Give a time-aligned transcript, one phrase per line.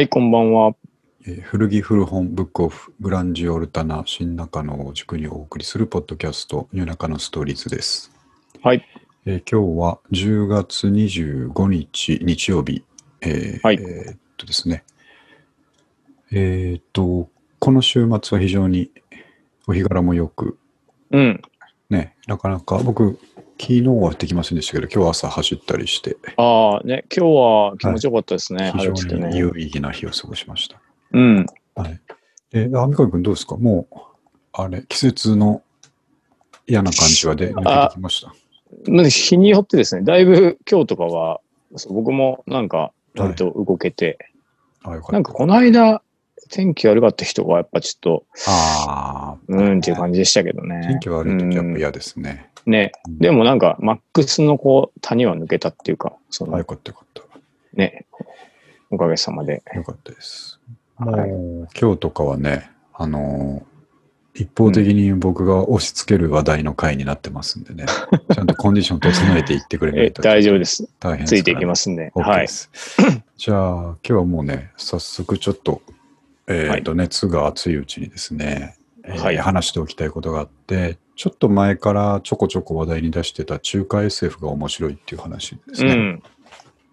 [0.00, 0.74] はい、こんばんは。
[1.26, 8.10] えー古着古本ブックオフグランジオルタナ新中野を軸にお送りするポッドキャストニューナカのストーリーズです、
[8.62, 8.82] はい。
[9.26, 12.82] えー今日は10月25日日曜日、
[13.20, 14.84] えーはいえーっとですね
[16.32, 18.90] えーっとこの週末は非常に
[19.66, 20.58] お日柄もよく
[21.10, 21.42] うん。
[21.90, 23.18] ねなかなか僕
[23.60, 28.72] 昨日はできませんでしたけど今日朝走ったりしてああ、ね、今日は気持ちよかったですね。
[28.74, 29.28] 非常晴れててね。
[29.28, 30.80] に有意義な日を過ごしました
[31.12, 31.46] うん。
[31.74, 32.00] はい。
[32.52, 33.56] えー、三上君どうですか？
[33.56, 33.94] もう、
[34.52, 35.62] あれ、季節の
[36.66, 38.32] 嫌な感じはで抜けてきました？
[38.90, 41.40] まあ日によってですね、だいぶ今日とかは、
[41.88, 44.18] 僕もなんか割と動けて、
[44.82, 45.12] あ、よかった。
[45.12, 46.02] なんかこの間、
[46.48, 50.80] 天気悪かった人がやっぱちょっと、ああ、うんっていう感じでしたけどね。
[50.88, 52.49] 天気悪い時やっぱうん嫌ですね。
[52.66, 52.92] ね。
[53.06, 57.22] うんでもなんか、マックスのこう、谷は抜けたっていうか、そあ、のよかったよかった。
[57.74, 58.06] ね、
[58.90, 59.62] おかげさまで。
[59.74, 60.60] よかったです。
[60.96, 63.70] はいもう、今日とかはね、あのー
[64.34, 67.84] 一方的に僕が押し付ける話題の回になってますんでね、
[68.32, 70.88] ちゃんとコンディション整えていってくれなえいと大丈夫です。
[71.00, 72.12] 大変ついていきすますんで。
[72.14, 72.40] はい。
[72.42, 72.70] です。
[73.36, 75.82] じゃあ、今日はもうね、早速ちょっと、
[76.46, 85.92] えっ、と、熱が熱いうちにですね、えーはい話しておきたいことがあって、ちょっと前からちょこちょこ話題に出してた中華 SF が面白いっていう話ですね。
[85.92, 86.22] うん。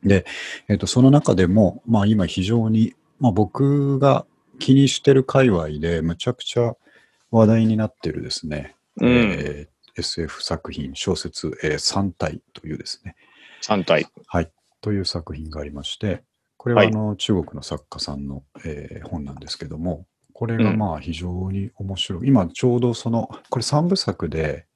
[0.03, 0.25] で、
[0.67, 4.25] えっとその中でも、まあ、今非常に、まあ、僕が
[4.59, 6.73] 気にしてる界隈でむちゃくちゃ
[7.31, 9.07] 話題になってるですね、うん。
[9.07, 13.15] えー SF 作品、小説、えー、三体というですね、
[13.63, 14.07] 3体。
[14.27, 16.23] はい、という作品がありまして、
[16.57, 20.05] これははいあの中国の作家さんの、えー本なんですけども、
[20.37, 22.27] これがまあ非常に面白い。
[22.27, 24.67] 今ちょうどその、これ3部作で、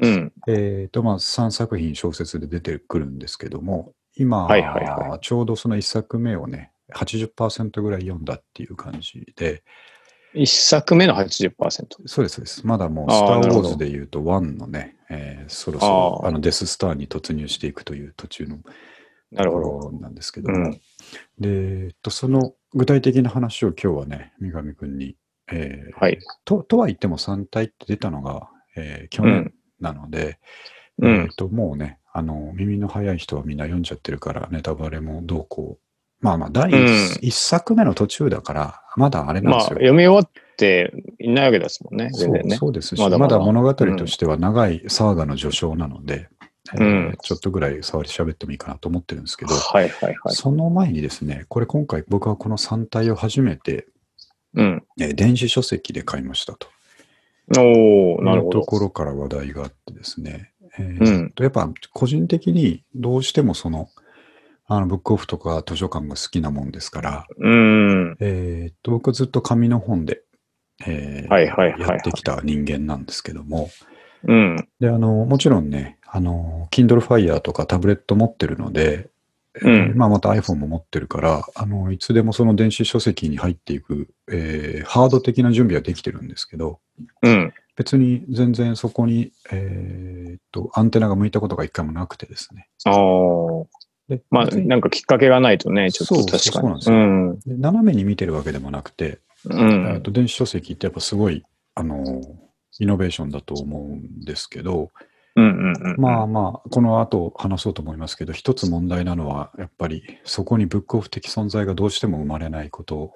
[0.00, 0.32] うん。
[0.46, 4.48] えーとまあ、3作品小説で出てくるんですけども、今、
[5.20, 9.64] ちょうどその1作目をね、80%ぐらい読んだっていう感じで、
[10.36, 11.56] 1作目の80%。
[12.06, 12.64] そうです、そうです。
[12.64, 18.58] まだもう、スター・ウォーズで言うと、1のね、えーそろそろあのデス・スターに突入していくという途中の
[19.32, 19.64] なるほど。
[19.64, 20.80] ところなんですけども、うん。
[21.38, 25.16] で、えっと、その具体的な話を今日はね、三上君に、
[25.52, 26.18] えーはい。
[26.44, 30.38] と、とは言っても3体って出たのが、えー去年なので、
[30.98, 35.84] うんえっと、もうね、あの、耳の早い人はみんな読んじゃってるから、ネタバレもどうこう。
[36.20, 36.86] まあまあ、第うん
[37.22, 39.74] 一作目の途中だから、まだあれなんまあ、ですよ。
[39.76, 42.50] 読み終わっていないわけですもんね、全然ね。
[42.50, 46.28] そうそうですし、まだまだまだ物語としては長いサーガの序章なので、
[46.74, 50.34] うんえーちょっとぐらい触り喋ってもいいかなと思ってるんですけど、はいはいはい。
[50.34, 53.86] その前にですね、これ今回僕はこの3体を初めて、
[54.54, 54.84] うん。
[55.00, 56.68] えー電子書籍で買いましたと。
[57.58, 58.60] おー、なるほど。
[58.60, 63.88] ところから話題があってですね、えーうんとやっぱ個人的にどうしてもその、
[64.66, 68.16] あのブックオフとか図書館が好きなもんですから、うん。
[68.20, 70.22] えーと僕はずっと紙の本で、
[70.86, 71.34] えー
[71.80, 73.70] やってきた人間なんですけども、
[74.22, 74.68] うん。
[74.78, 79.08] で、あの、もちろんね、あの、Kindle Fire とかタブレット持ってるので、
[79.62, 86.80] うんえーまあ、また iPhone も持ってるから、あの、いつでもその電子書籍に入っていく、えーハード的な準備はできてるんですけど、
[87.22, 87.52] うん。
[87.76, 92.68] 別に全然そこに、えーっと、アンテナが向いたことが一回もなくてですね。
[92.84, 93.66] あー。
[94.08, 96.40] でまあ、なんかきっかけがないとね、ちょっと確かに。
[96.40, 97.40] そうなんですようん。
[97.40, 100.02] で斜めに見てるわけでもなくて、うん。
[100.02, 101.44] と電子書籍ってやっぱすごい、
[101.74, 102.20] あの、
[102.78, 104.90] イノベーションだと思うんですけど。
[105.98, 113.14] まあまあ、この後話そうと思いますけど、一つ問題なのは、やっぱりそこにブックオフ的存在がどうしても生まれないこと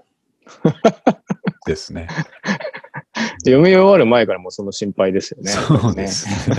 [1.66, 2.08] ですね。
[3.44, 5.50] 読み終わる前からもうその心配ですよね。
[5.50, 6.56] そうですね。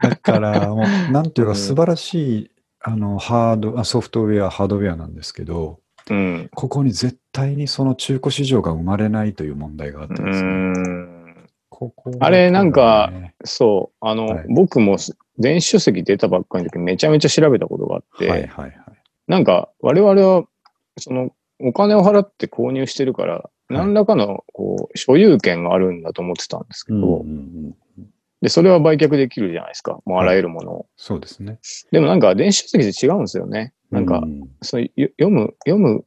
[0.00, 5.80] だから、もう、なんていううんか、素晴らしい、あの、ハード、あソフトウェア、ハードウェアなんですけど、
[6.10, 6.50] うん。
[6.54, 11.13] ここに絶対にその中古市場が生まれないという問題があってうですね。
[11.76, 11.78] ん。
[11.78, 13.96] ここあれなんかねそう。
[14.06, 14.96] あの、はい僕も
[15.38, 18.72] 電子書籍出たばっかりの時めちゃめちゃ調べたことがあって、はいはいはい。
[19.26, 20.44] なんか我々は
[20.98, 21.30] その
[21.60, 27.74] お金を払って購入してるから、何らかのこう所有権があるんだと思ってたんですけど、うんうんうん
[28.44, 30.00] で、それは売却できるじゃないですか。
[30.04, 30.86] もうあらゆるものを。
[30.98, 31.58] そうですね。
[31.92, 33.72] でもなんか電子書籍って違うんですよね。
[33.90, 34.26] なんか、う
[34.60, 36.04] そ読む、読む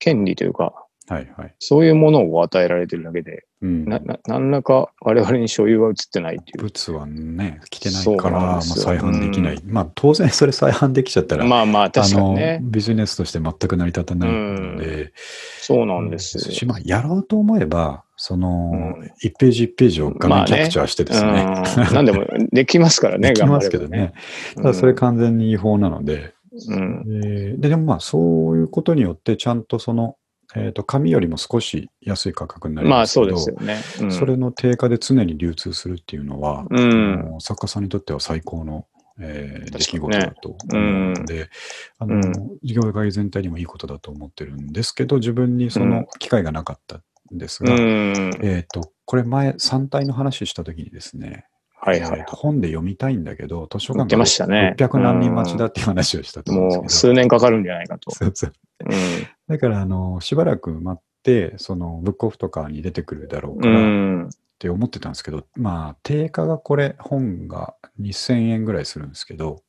[0.00, 1.54] 権利というか、はいはい。
[1.58, 6.62] そういうものを与えられてるだけで、うんな、な、何らか我々に所有は移ってないっていう。
[6.62, 9.60] 物はね、来てないから、まあ、再販できない。
[9.64, 15.12] まあ、当然それ再販できちゃったら、まあまあ、確かにねビジネスとして全く成り立たないので、
[15.60, 16.38] そうなんです。
[16.38, 21.94] しまあ、やろうと思えば、その、うん1ページ1ページを画まあね面キャプチャーしてですね、うん。
[21.94, 24.12] 何でもできますからね、 できますけど頑張ればね。
[24.56, 26.34] ただそれ完全に違法なので、
[26.68, 27.04] うん。
[27.24, 30.16] えーで、でもまあ、そういうことによって、ちゃんとその、
[30.56, 34.06] えっ、と、紙よりも少し安い価格になりまあますけど、そうですよね。
[34.06, 34.12] うん。
[34.12, 37.20] それの定価で常に流通するっていうのは、うん。
[37.20, 38.86] あの作家さんにとっては最高の、
[39.20, 41.50] えー出来事だと思うので、
[41.98, 42.32] あのうん。
[42.62, 46.96] 事業界全体にもいいことだと思ってるんですけど、自分にその機会がなかった
[47.34, 48.30] んですが、うん。
[48.42, 51.46] えっ、と、これ前、3体の話したときにですね、
[51.80, 52.24] はいはい。
[52.26, 54.74] 本で読みたいんだけど、図書館言ってましたね。
[54.78, 58.10] 600何人待ちだっていう話をしたと思うんもうですけど、数年かかるんじゃないかと。
[58.10, 58.52] そうそう
[58.84, 63.70] うだから、あの、しばらく待って、その、ブックオフとかに出てくるだろうかん。
[63.70, 64.28] うら、ん。
[64.28, 69.62] って思ってたんですけど、まあ、定価がこれ、本が2000円ぐらいするんですけど、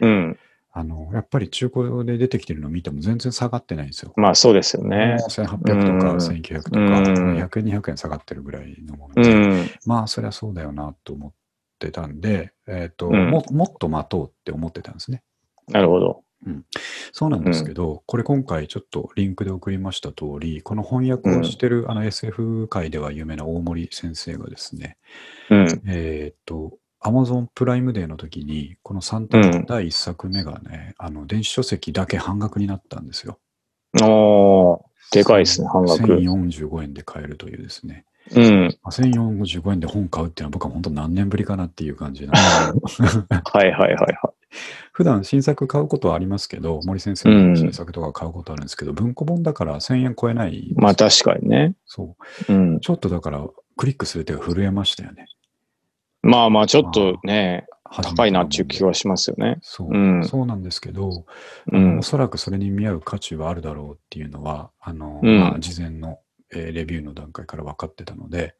[0.00, 0.38] うん。
[0.72, 4.12] あの、やっぱり中古で出てきてるのを見ても全然下がってないんですよ。
[4.16, 5.30] まあそうですよねもう。
[5.30, 9.70] 1800とかうん1900とか、うん100円、200円下がってるぐらいのもうので、ん。
[9.86, 11.32] まあ、そりゃそうだよなと思っ
[11.78, 15.22] てたんで、えっ、と、うんも、もっと待とうって思ってたんですね。
[15.68, 16.22] なるほど。
[17.12, 24.96] そうなんですけど、これ今回ちょっとリンクで送りました通り、この翻訳をしてる、あの SF 界では有名な大森先生がですね、
[25.50, 25.82] うん。
[25.86, 33.38] えーっと、Amazon プライムデーの時に、この3体の第1作目がね、あの、電子書籍だけ半額になったんですよ。
[34.02, 34.80] おー、
[35.12, 36.02] でかいですね、半額。
[36.02, 38.04] 1045円で買えるというですね。
[38.34, 38.78] うん。
[38.82, 43.16] まあ1045円で本買うっていうのは僕は本当何年ぶりかなっていう感じなんです はい
[43.52, 44.32] はいはいは
[44.98, 50.72] 普段新作買うことはありますけど、森先生の新作とか買うことあるんですけど、文庫本だから1000円超えない。
[50.74, 51.76] まあ確かにね。
[51.86, 52.16] そ
[52.48, 52.52] う。
[52.52, 52.80] うん。
[52.80, 53.46] ちょっとだから、
[53.76, 55.26] クリックする手が震えましたよね。
[56.22, 59.60] まあまあちょっとね、初めて高いなっていう気がしますよね。
[59.62, 61.26] そう、うんそうなんですけど、
[61.70, 62.02] うんお。
[62.02, 66.18] そらくそれに見合う価値はあるだろうっていうのは、あの、うんまあ、事前の、
[66.52, 68.56] えーレビューの段階から分かってたので、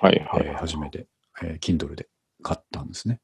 [0.00, 0.46] はいはい。
[0.46, 1.08] えー初めて、
[1.42, 2.08] えー Kindle で
[2.42, 3.20] 買ったんですね。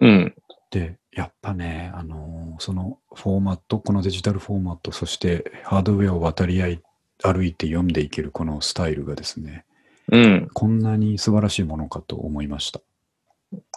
[0.00, 0.34] うん。
[0.70, 6.82] で、やっぱね、あのーそのフォーマット、このデジタルフォーマット、そしてハードウェアを渡り合い、
[7.22, 9.64] 歩いて読んでいけるこのスタイルがですね、
[10.10, 10.48] うん。
[10.52, 12.80] ここんなに素晴らしいものかと思いました。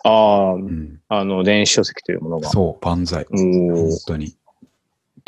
[0.03, 2.49] あうん、あ、あの、電子書籍というものが。
[2.49, 3.25] そう、万歳。
[3.31, 4.35] お本ー当に。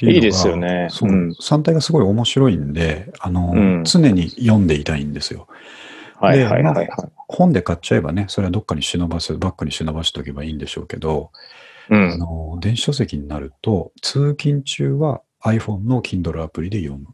[0.03, 5.47] いいですよねそう、うん3体がすごい面白いんで、あの、うん常に読んでいたいんですよ。
[6.21, 6.87] はいはいはいはい。
[7.27, 11.31] 本で買っちゃえばね、それはどっかに忍ばせ、バッグに忍ばしておけばいいんでしょうけど、
[11.89, 12.19] うあん。
[12.19, 17.07] の電子書籍になると、通勤中は iPhone の Kindle アプリで読む。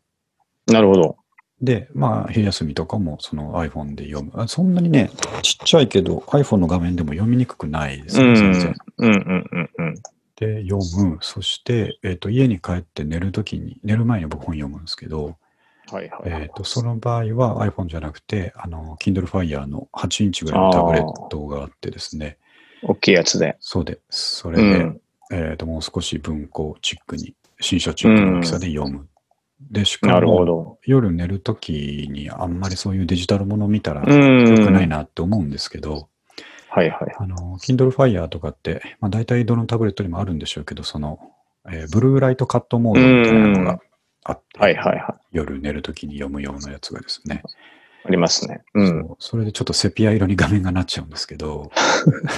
[0.68, 1.18] なるほど。
[1.62, 4.32] で、まあ、昼休みとかもその iPhone で読む。
[4.36, 5.10] あそんなにね、
[5.42, 8.36] ちっちゃいけど iPhone の画面でも読みにくくないですね、うん。
[8.36, 8.76] 全然。
[8.98, 9.96] うんうんうんうん。
[10.36, 11.18] で、読む。
[11.22, 15.38] そして、えっ、と、家に帰って寝るときに、寝る前に僕本読むんですけど、
[15.92, 16.42] はいはいはい。
[16.44, 22.38] えっ、と、その場合は iPhone じゃなくて、あの、Kindle Fire の8インチぐらいのタブレットがあってですね、
[22.84, 23.58] 大きいやつで。
[23.60, 25.02] そうで、それうで、ん。
[25.32, 29.08] えっ、と、もう少し文庫チックに、新書チックの大きさで読む。
[29.72, 30.78] で、しかなるほも、ど。
[30.86, 34.48] 夜寝るときにあんまりそういうデジタルもの見たらうん。
[34.50, 36.10] 良くないなって思うんですけど、
[36.70, 37.16] はいはい。
[37.18, 41.20] あの、Kindle Fire とかって、まあ大体どのタブレットにもあるんでしょうけど、その、
[41.70, 43.80] えーブルーライトカットモードみたいなのが
[44.28, 45.38] あって、はいはいはい。
[45.38, 47.44] 夜寝るときに読むようなやつがですね、
[48.06, 48.62] ありますね。
[48.74, 49.16] うん。
[49.20, 51.72] それでちょっとセピア色に画面がなっちゃうんですけど、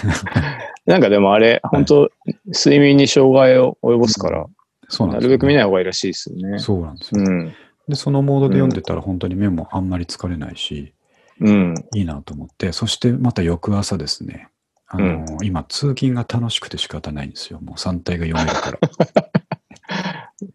[0.85, 2.11] なんかでもあれ、本当
[2.47, 4.47] 睡眠に障害を及ぼすから、な
[4.87, 6.59] そうなんね、るべく見ない方がいいらしいですよね。
[6.59, 7.21] そうなんですよ。
[7.21, 7.53] うん。
[7.87, 10.93] で、そのモードで読んでたら本当に目もあんまり疲れないし、
[11.41, 11.75] うん。
[11.95, 14.49] いいなと思って、そしてまた翌朝ですね、
[14.87, 17.59] あの今、通勤が楽しくて仕方ないんですよ。
[17.61, 19.31] もう3体が読めるから。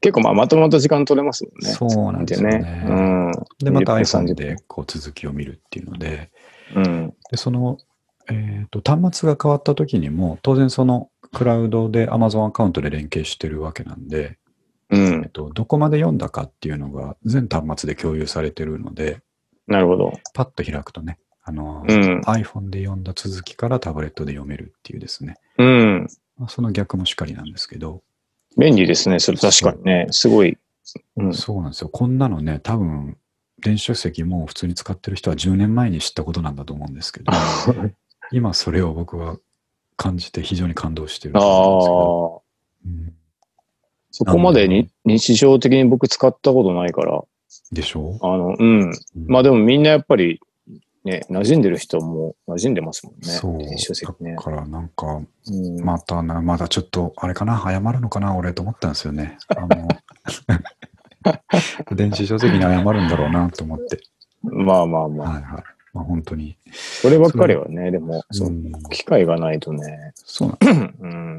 [0.04, 1.70] 結構まあまとまった時間取れますもんね。
[1.70, 3.32] そうなんですよねでうん。
[3.58, 6.30] で、また20分 iPhone 30でこう続きを見るっていうので、
[6.76, 7.14] うん。
[7.30, 7.78] で、その、
[8.28, 14.36] えーと、端末が変わった時にも、当然そのクラウドで Amazon アカウントで連携してるわけなんで、
[14.90, 15.30] うえっん。
[15.30, 19.22] と、どこまで読んだかっていうのが全端末で共有されてるので、
[19.66, 20.12] なるほど。
[20.34, 26.06] パッと開くとね、あの、うん iPhone で読んだ続きからタブレットで読めるっていうですね、うん。
[26.36, 28.02] まあ、その逆もしかりなんですけど、
[28.56, 29.18] 便利ですね。
[29.18, 30.06] それ確かにね。
[30.10, 30.56] すごい。
[31.16, 31.34] うん。
[31.34, 31.88] そうなんですよ。
[31.88, 33.16] こんなのね、多分、
[33.60, 37.32] 電子書籍も普通に使ってる人は10年前に知ったことなんだと思うんですけど、
[38.30, 39.38] 今それを僕は
[39.96, 42.42] 感じて非常に感動してるああと思うんですけど、
[42.86, 43.14] うん
[44.16, 47.24] そこまでに日常的に僕使ったことないから、
[47.72, 48.82] でしょあの、うん。
[48.82, 48.92] うん
[49.26, 50.40] まあでもみんなやっぱり、
[51.04, 53.28] ね、馴染んでる人も馴染んでますもんね。
[53.28, 53.58] そう。
[53.58, 54.42] 電子書籍ねだ。
[54.42, 59.36] からなんか、うん、またな、まだちょっと、あれかな、謝るのかな、俺と思ったんですよね。
[59.48, 59.88] あの
[61.94, 64.00] 電子書籍に謝るんだろうなと思って。
[64.42, 65.28] まあまあまあ。
[65.34, 65.64] はいはい。
[65.92, 66.56] まあ本当に。
[66.72, 70.12] そればっかりはね、でも、そうう、ん機会がないとね。
[70.14, 71.38] そうなんうん。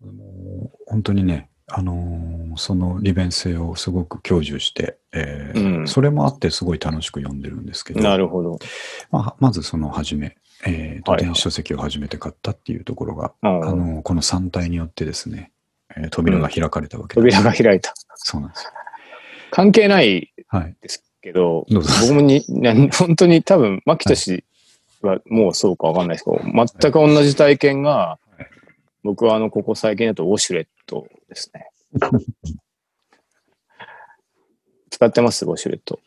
[0.00, 0.24] も
[0.64, 8.58] う本当にね、あのーその利便性をすごく享受して、えーうんそれもあってすごい楽しく読んでるんですけど、なるほど。
[9.12, 15.52] まあ、まずその初め、えーとはいはい電子書籍を初めて買ったっていうところが、うんあのーこの3体によってですね、
[15.96, 17.92] えー扉が開かれたわけです、扉が開いた。
[18.16, 18.70] そうなんですよ。
[19.50, 20.74] 関係ないはい。
[20.80, 24.44] ですけど、どうぞ僕もに、な本当に多分、牧田氏
[25.02, 28.18] はもうそうかわかんないですけど、全く同じ体験が、
[29.04, 31.68] 僕はあの、ここ最近だとウォシュレットですね。
[34.90, 36.00] 使ってます、ウォシュレット。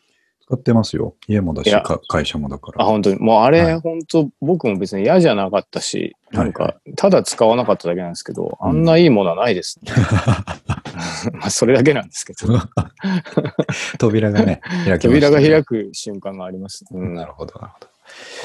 [0.52, 1.16] 使ってますよ。
[1.28, 1.72] 家もだし、
[2.10, 2.86] 会社もだかあ、ら。
[2.86, 3.20] 本当に。
[3.20, 9.94] もうあれ、はい本当僕も別に嫌じゃなかったし、なんはか、ただ使わなかっただけなんですけど、うんあんないいものはないですね。
[11.34, 12.60] まあ、それだけなんですけど。
[13.98, 15.22] 扉がね、開きね。
[15.22, 16.86] 扉が開く瞬間があります。
[16.92, 17.14] うん。
[17.14, 17.88] なるほど、なるほど。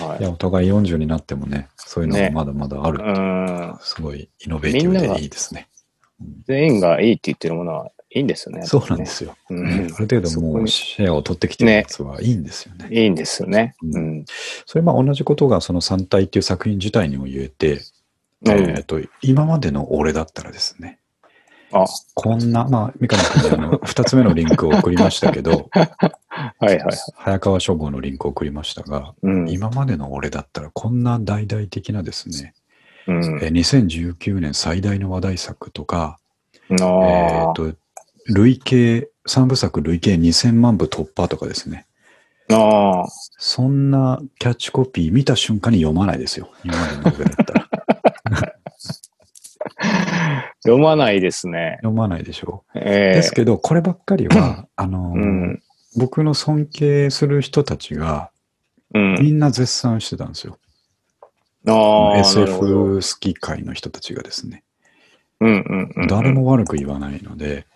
[0.09, 3.03] はいいや、お互い40になってもね、そういうのねがまだまだある。
[3.03, 3.77] うん。
[3.81, 5.69] すごいイノベーティブでいいですね。
[6.47, 8.65] 全員がいいって言ってるものはいいんですよね。
[8.65, 9.37] そうなんですよ。
[9.51, 12.89] うんねある程度もうシェアを取ってきてるやつはいいんですよね。
[12.91, 13.75] いいんですよね。
[13.83, 14.25] ううん。
[14.65, 17.81] それまあ同じことがその三体っていう作品自体にも言えて、
[18.45, 20.99] うんえっと、今までの俺だったらですね、
[21.73, 26.81] あ、こんな、まあ、三上君にあの、 二つ目のリンクを送りましたけど、はいはい。
[27.17, 29.51] 早川書房のリンクを送りましたが、うん。
[29.51, 32.55] 今までの俺だったらこんな大々的なですね、
[33.07, 33.25] うん。
[33.43, 36.19] えー2019年最大の話題作とか、
[36.71, 37.73] あえっ、ーと、
[38.27, 41.87] 累計、三部作累計2000万部突破とかですね。
[42.51, 43.07] あー。
[43.39, 46.51] そんなキャッチコピー見た瞬間に読まないですよ。
[46.65, 47.69] 今までの俺だったら。
[50.63, 51.79] 読まないですね。
[51.83, 52.79] 読まないでしょう。
[52.79, 55.63] ええですけど、こればっかりは、あの、うん。
[55.97, 58.31] 僕の尊敬する人たちが
[58.95, 59.15] うん。
[59.21, 60.59] みんな絶賛してたんですよ。
[61.67, 64.63] SF 好き会の人たちがですね。
[65.41, 66.07] うんうんうん。
[66.07, 66.33] 誰。
[66.33, 67.67] も悪く言わないので、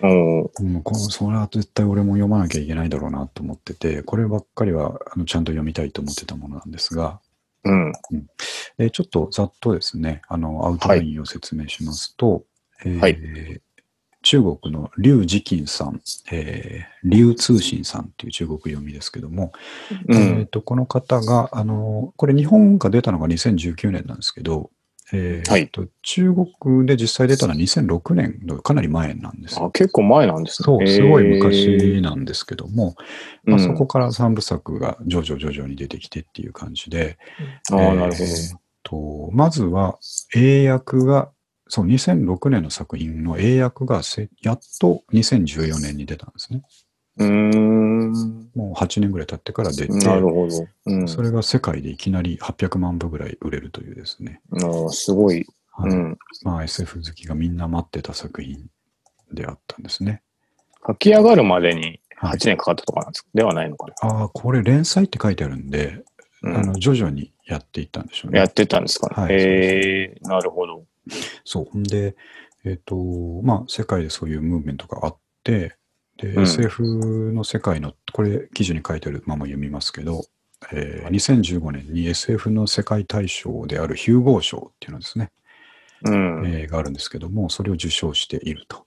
[0.00, 7.20] うん、このそれは絶対俺も読まなきゃいけないだろうなと思ってて、こればっかりはあのちゃんと読みたいと思ってたものなんですが、
[7.64, 7.92] うん。
[8.78, 12.44] でちょっとざっとですね、あのアウトラインを説明しますと、
[12.84, 13.62] えーはい
[14.22, 16.00] 中国の劉慈金さん、
[16.30, 19.52] えー、劉通信さんっていう中国読みですけども、
[20.08, 20.46] うえーん。
[20.46, 24.70] とこの方が、あの、これ日本が出たのが2019年なんですけど、
[25.12, 29.66] えーはいと中国で実際出たのは2006年のかなり前なんですよ。
[29.66, 30.64] あ、結構前なんですね。
[30.64, 32.94] そう、すごい昔えーなんですけども、
[33.44, 37.18] まあ、うんそこから3部作が徐々徐々に出てきてっていう感じで、
[37.70, 38.24] ああ、なるほど。
[38.24, 39.98] えーとまずは
[40.34, 41.30] 英訳が、
[41.74, 46.60] そう、2006年の作品の英訳がせやっと2014年に出たんですね。
[47.16, 48.10] うーん。
[48.54, 50.66] もう8年ぐらい経ってから出て、なるほど。
[50.84, 51.08] うん。
[51.08, 55.46] それが世界でいきなり800万部ぐらい売れるというですね、あーすごい。
[55.70, 56.18] はいうん。
[56.42, 58.66] まあ、SF 好きがみんな待ってた作品
[59.32, 60.20] であったんですね。
[60.86, 63.30] 書き上がるまでにはい8年かかったとかなんですか？
[63.32, 63.94] ではないのかな？
[64.10, 66.02] ああ、これ連載って書いてあるんで、
[66.42, 68.40] うんあの徐々にやっていったんでしょうね。
[68.40, 69.14] やってたんですかね。
[69.22, 70.84] はいえー、なるほど。
[71.44, 71.78] そう。
[71.78, 72.16] んで、
[72.64, 72.96] えっ、と、
[73.42, 75.76] まあ、世界でそういうムーブメントがあって、
[76.16, 80.24] で、うん SF の世界の、これ、記事に書いてあるまま読みますけど、
[80.72, 85.32] えー2015年に SF の世界大賞であるヒューゴー賞っていうのですね、
[86.04, 86.46] うん。
[86.46, 88.86] えーがあるんですけども、それを受賞していると。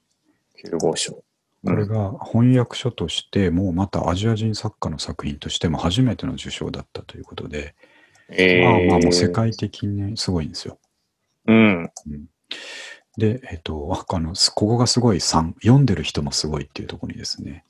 [0.55, 1.23] 九号賞。
[1.65, 7.75] これが翻訳書として、もうまたアジア人作家の作品としても初めての受賞だったということで、
[8.29, 10.77] えー、まあまあもう世界的にすごいんですよ。
[11.47, 11.91] うん。
[13.17, 17.63] で、えっ、と、あの、すここがすごい3、読んでる人もすごいっていうところにですね、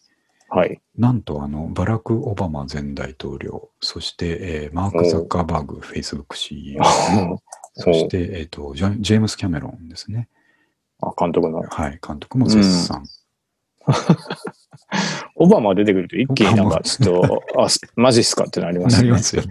[0.50, 0.80] はい。
[0.98, 6.82] なんとあの、バラク・オバマ前大統領、そして、えーマーク・ザッカーバーグ、フェイスブック CEO、
[7.74, 10.30] そして、えっ、とジャ、ジェームス・キャメロンですね。
[11.02, 11.62] あ、監督の。
[11.62, 13.04] はい、監督も絶賛。
[15.36, 18.98] オバマ出てくると一気になんかちょっと、あ、すマジっすかってなりますね。
[19.00, 19.50] なりますよね。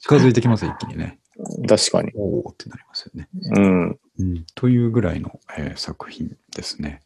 [0.00, 1.18] 近づいてきます、一気にね。
[1.68, 2.12] 確かに。
[2.14, 3.28] おおってなりますよね。
[3.56, 3.98] うん。
[4.18, 7.02] うん、というぐらいの、えー作品ですね。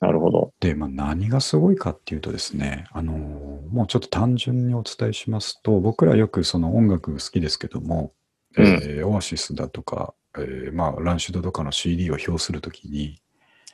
[0.00, 0.52] なるほど。
[0.60, 8.12] で、まあ、何がすごいかっていうとですね、あのーもうちょっと単純にお伝えしますと、僕らよくその音楽好きですけども、
[8.56, 13.20] えーオアシスだとか、えーまあ、ランシュドとかの CD を表するときに、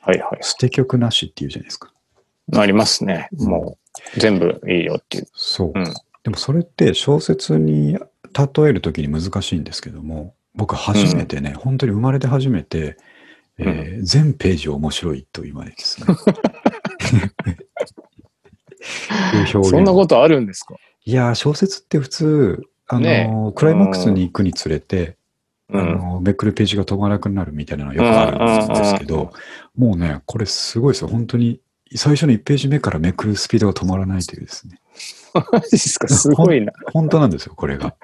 [0.01, 0.39] はいはい。
[0.41, 1.91] 捨て曲なしっていうじゃないですか。
[2.55, 3.29] ありますね。
[3.33, 3.77] も
[4.15, 5.27] う、全部いいよっていう。
[5.33, 5.71] そう。
[5.73, 5.85] うん。
[6.23, 7.97] でもそれって小説に
[8.33, 12.97] 例えるときに難しいんですけども、僕初めてね、本当に生まれて初めて、
[13.57, 16.07] えー全ページ面白いと言われですね。
[19.63, 20.75] そんなことあるんですか？
[21.05, 25.17] いやー、小説って普通、あのーねえクライマックスに行くにつれて、
[25.69, 25.81] うん。
[25.81, 29.31] あの、めくるページが止まらなくなるみたいなのがよくあるんですけど、
[29.77, 31.07] もうね、これすごいですよ。
[31.07, 31.59] 本当に、
[31.95, 34.79] 最初の1ページ目からめくるスピードが止まらないというですね。
[35.33, 36.07] マジですか？
[36.07, 36.71] すごいな。
[36.93, 37.95] 本当なんですよ、これが。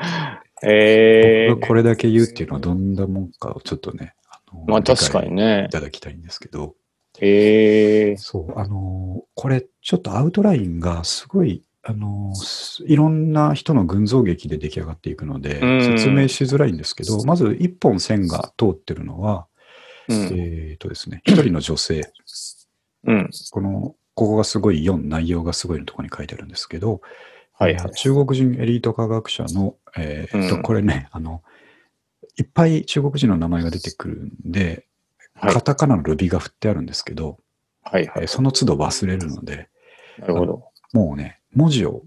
[0.63, 5.71] ええ僕がこれだけ言うっていうのはどんなもんかをちょっとね、あのまあ確かにねい。
[5.71, 6.75] ただきたいんですけど、
[7.21, 19.47] ええそう、あの、これちょっとアウトラインがすごい、あの、すいろんな人の群像劇で出来上がっていくので、うん説明しづらいんですけど、まず一本線が通ってるのは、
[20.07, 20.15] うん。
[20.33, 22.01] えっ、とですね、一人の女性、
[23.05, 23.29] うん。
[23.51, 26.99] この、ここがすごい4、内容がすごいのところに書いてあるんですけど、
[27.53, 27.93] はいはいえー。
[27.93, 31.41] 中国人エリート科学者の、えーとうんこれね、あの、
[32.37, 34.85] いっぱい中国人の名前が出てくるんで、
[35.35, 37.37] はいカタカナのルビが振ってあるんですけど、
[37.81, 38.23] はいはい。
[38.23, 39.69] えーその都度忘れるので、
[40.17, 40.63] なるほど。
[40.91, 42.03] もうね、文字を、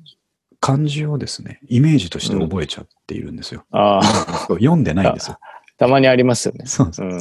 [0.61, 3.65] 漢字をですね、イメージとして覚えちゃっているんですよ。
[3.71, 4.05] ああ、
[4.49, 5.39] そ う読んでないんですよ。
[5.83, 6.65] たまにありますよね。
[6.67, 7.21] そうですうん。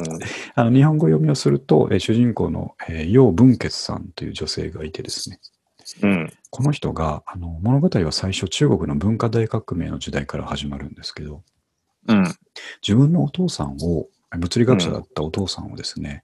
[0.54, 5.40] あの日本語読みをすると、えー主人公の、えー楊文傑さんという女性がいてですね、
[6.02, 6.32] うん。
[6.50, 11.42] この人が、あの物語は最初中国の文化大革命の時代から始まるんですけど、
[12.06, 12.22] うん。
[12.86, 14.06] 自分のお父さんを、
[14.38, 16.22] 物理学者だったお父さんをですね、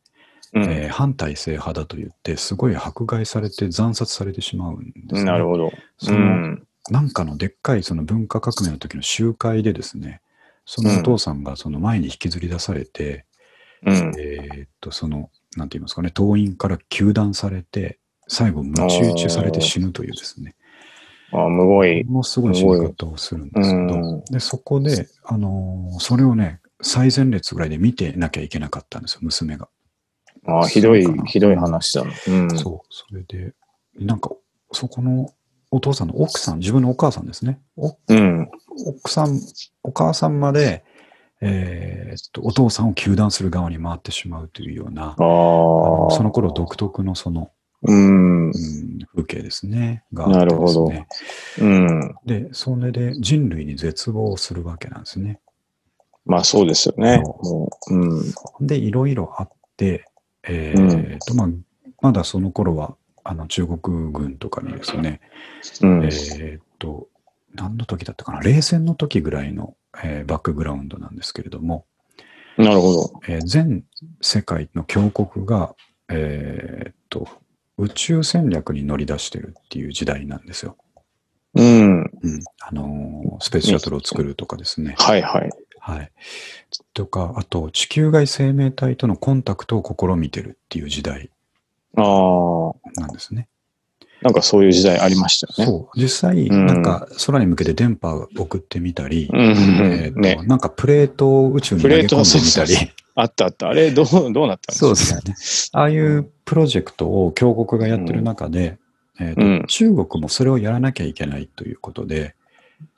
[0.55, 0.63] うん。
[0.63, 5.25] えー反体制派だと言って、すごい迫害されて惨殺されてしまうんです、ね。
[5.25, 5.73] なるほど。
[5.99, 6.67] そうの、ん。
[6.89, 10.21] なんかのでっかいその文化革命の時の集会でですね、
[10.71, 13.25] そのお父さんがその前に引きずり出されて、
[13.87, 14.13] うん。
[14.19, 17.99] えーっと、その、なんて言いますかね、党員から糾弾されて、
[18.29, 20.57] 最後、鞭打ちされて死ぬというですね、
[21.33, 22.05] ああ、むごい。
[22.05, 29.71] ものすごい死に方をするんですけうどん、で、そこで、あのーそれをね、最前列ぐらいで見てなきゃいけなかったんですよ、娘が。
[30.47, 32.11] ああ、ひどいひどい話だな。
[32.27, 32.59] うん。
[32.59, 33.55] そう、それで、
[33.99, 34.33] なんか、
[34.73, 35.31] そこの
[35.71, 37.61] お父さんの奥さん、自分のお母さんですね。
[37.77, 38.49] おうん。
[38.87, 39.41] 奥さん、
[39.83, 40.85] お母さんまで、
[41.41, 45.13] えーっと、お父さんを糾弾する側に回ってしまうというような、ああ。
[45.13, 47.51] あのその頃独特のその、
[47.83, 48.47] うん。
[48.47, 48.53] うん、
[49.15, 50.03] 風景ですね。
[50.13, 50.93] がねなるほど
[51.61, 52.15] うん。
[52.25, 55.39] で、それで人類に絶望するわけなんですね。
[56.25, 57.23] まあそうですよね。
[57.91, 58.67] ううん。
[58.67, 60.05] で、いろいろあって、
[60.43, 61.49] えーっと、まあ、
[62.03, 62.97] まだその頃は、
[63.29, 65.21] あの、中国軍とかにですね、
[65.83, 66.05] うん。
[66.05, 67.09] えーっと、
[67.55, 71.85] 何の時だったかな、冷戦の時ぐらいの、えーバックグラウンドなんですけれども、
[72.57, 73.21] なるほど。
[73.29, 73.85] えー全
[74.23, 75.75] 世界の強国が、
[76.09, 77.29] えーっと、
[77.77, 80.79] 宇宙戦略に乗り出してるっていう時代なんですよ。
[81.55, 82.01] うん。
[82.01, 82.11] うん。
[82.61, 84.95] あのースペースシャトルを作るとかですね。
[84.97, 85.51] はいはい。
[85.81, 86.11] はい。
[86.95, 91.31] とか、あと、地球外生命体とのコンタクトを試みてるっていう時代
[91.97, 93.01] ああ。
[93.01, 93.49] なんですね。
[94.21, 95.73] なんかそういう時代ありましたよね。
[95.73, 96.01] そう。
[96.01, 99.41] 実際、うんなんか空に向けて電波を送ってみたり、うん。
[99.41, 100.41] えーとね。
[100.45, 103.69] なんかプレートを宇宙に投げ込んでみたプレートそうそうあったあった。
[103.69, 104.87] あれ、どう、どうなったんですか？
[104.87, 105.35] そうですよね。
[105.73, 108.79] ああいうプロジェクトを強国がやってる中で、
[109.21, 112.35] えーとうん中国もそれをやらなきゃいけないということで、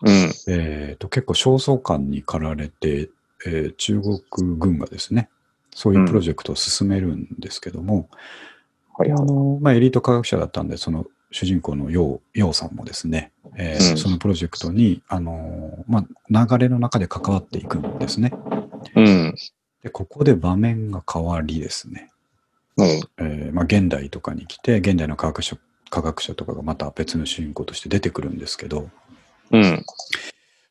[0.03, 0.31] うん。
[0.49, 3.11] えーと結構焦燥感に駆られて、
[3.47, 4.21] えー中国
[4.59, 5.29] 軍がですね、
[5.75, 8.09] そういうプロジェクトを進めるんですけども、
[9.01, 9.21] はいはい。
[9.21, 18.33] あのまあ、エリート科学者だったんで、その主人公の楊楊さんもですね、えーうんそのプロジェクトに、あのまあ、流れの中で関わっていくんですね。
[18.95, 19.35] うん。
[19.83, 22.11] でここで場面が変わりですね、
[22.77, 22.87] うん。
[22.87, 25.57] えーまあ、現代とかに来て、現代の科学者
[25.89, 28.91] 科学者とかがまた別の主人公として出てくるんですけど、
[29.51, 29.63] うん。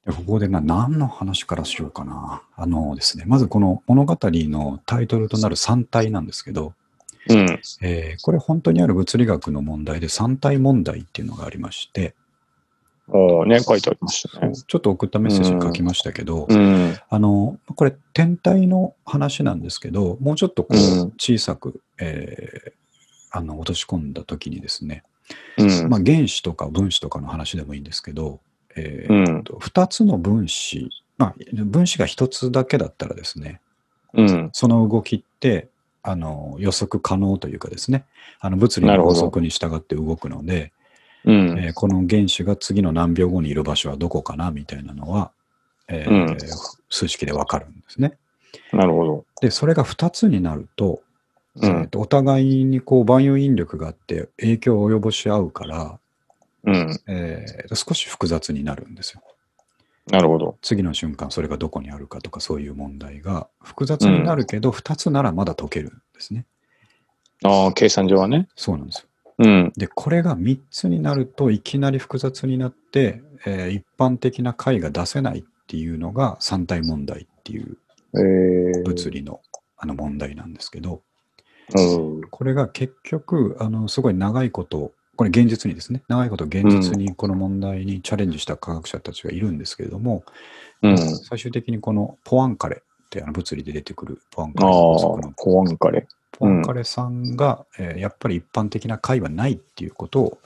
[0.06, 2.44] でここでな何の話からしようかな。
[2.56, 6.74] あのですね、まずこの物語のタイトルとなる三体なんですけど、
[7.27, 7.60] うん。
[7.82, 12.15] えーこれ本当にある物理学の問題で三体問題っていうのがありまして、
[13.12, 14.53] おーね、書いてありましたね。
[14.55, 16.95] ちょっと送ったメッセージに書きましたけど、うん。
[17.10, 22.71] あの、これ天体の話なんですけど、もうちょっとこうんう小さく、えー
[23.32, 25.03] あの落とし込んだ時にですね、
[25.58, 25.89] うん。
[25.89, 28.39] まあ、原子とか分子とかの話でもいいんですけど、
[28.75, 29.43] えーうん。
[29.43, 33.62] と2つの分子、まあ、分子が1つだけだったらですね、
[34.13, 34.49] うん。
[34.51, 35.67] その動きって
[36.02, 38.06] あの予測可能というかですね、
[38.40, 40.72] あの物理の法則に従って動くので、
[41.26, 41.60] うん。
[41.60, 45.32] えーこの原子が次の何秒後にいる場所はどこかなみたいなのは、
[45.88, 46.38] えーうん
[46.90, 48.18] 数式でわかるんですね。
[48.74, 49.26] なるほど。
[49.42, 51.02] で、それが2つになると、
[51.56, 51.66] うん。
[51.66, 56.00] えーとお互いにこう万有引力があって影響を及ぼし合うから、
[56.64, 57.00] うん。
[57.08, 59.22] えー少し複雑になるんですよ。
[60.12, 60.58] なるほど。
[60.62, 66.45] 次の瞬間それがどこにあるかとかそういう問題が複雑になるけど、2つならまだ解けるんですね。
[67.43, 68.48] ああ、計算上はね。
[68.56, 69.08] そうなんですよ。
[69.39, 69.74] うん。
[69.78, 77.78] で、これが3つになるといきなり複雑になって、えー一般的な解が出せないっていうのが三体問題っていう
[78.15, 79.41] えー、物理の
[79.78, 81.02] あの問題なんですけど、
[81.76, 81.82] う
[82.19, 82.22] ん。
[82.30, 90.23] これが結局、あのすごい長いこと、これ現実にですね、長いこと現実にこの問題にチャレンジした科学者たちがいるんですけれども、
[90.82, 90.97] うん。
[90.97, 96.08] 最終的にこのポアンカレってあの物理で出てくるポアンカレの法則の、コアンカレ。
[96.32, 100.38] ポアンカレさんが、えーやっぱり一般的な解はないっていうことを、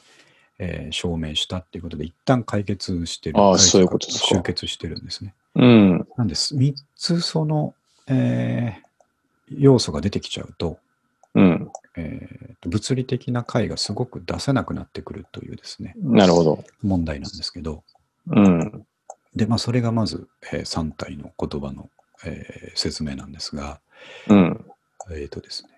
[0.57, 3.39] えー証明したっていうことで、一旦解決してる。
[3.39, 5.35] ああそういうことですか集結してるんですね。
[5.53, 6.07] うん。
[6.17, 6.55] なんです。
[6.55, 7.75] 3つその、
[8.07, 8.93] えー
[9.55, 10.79] 要素が出てきちゃうと
[12.65, 16.63] 物理的な解がすごく出せなくなってくるというですね、なるほど。
[16.81, 17.83] 問題なんですけど、
[18.27, 18.85] うん。
[19.35, 21.89] で、まあ、それがまず、え3体の言葉の、
[22.25, 23.79] えー説明なんですが、
[24.27, 24.65] うん。
[25.11, 25.69] えっ、とですね、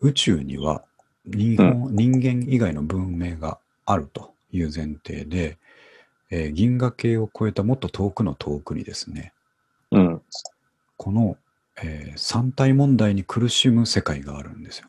[0.00, 0.82] 宇宙には
[1.26, 5.58] 人本人間以外の文明があるという前提で、
[6.30, 9.32] えー銀河系を超えたもっと遠くの遠くにですね、
[9.90, 10.22] うん。
[10.96, 11.36] この、
[11.82, 14.88] えー三体問題に苦しむ世界があるんですよ。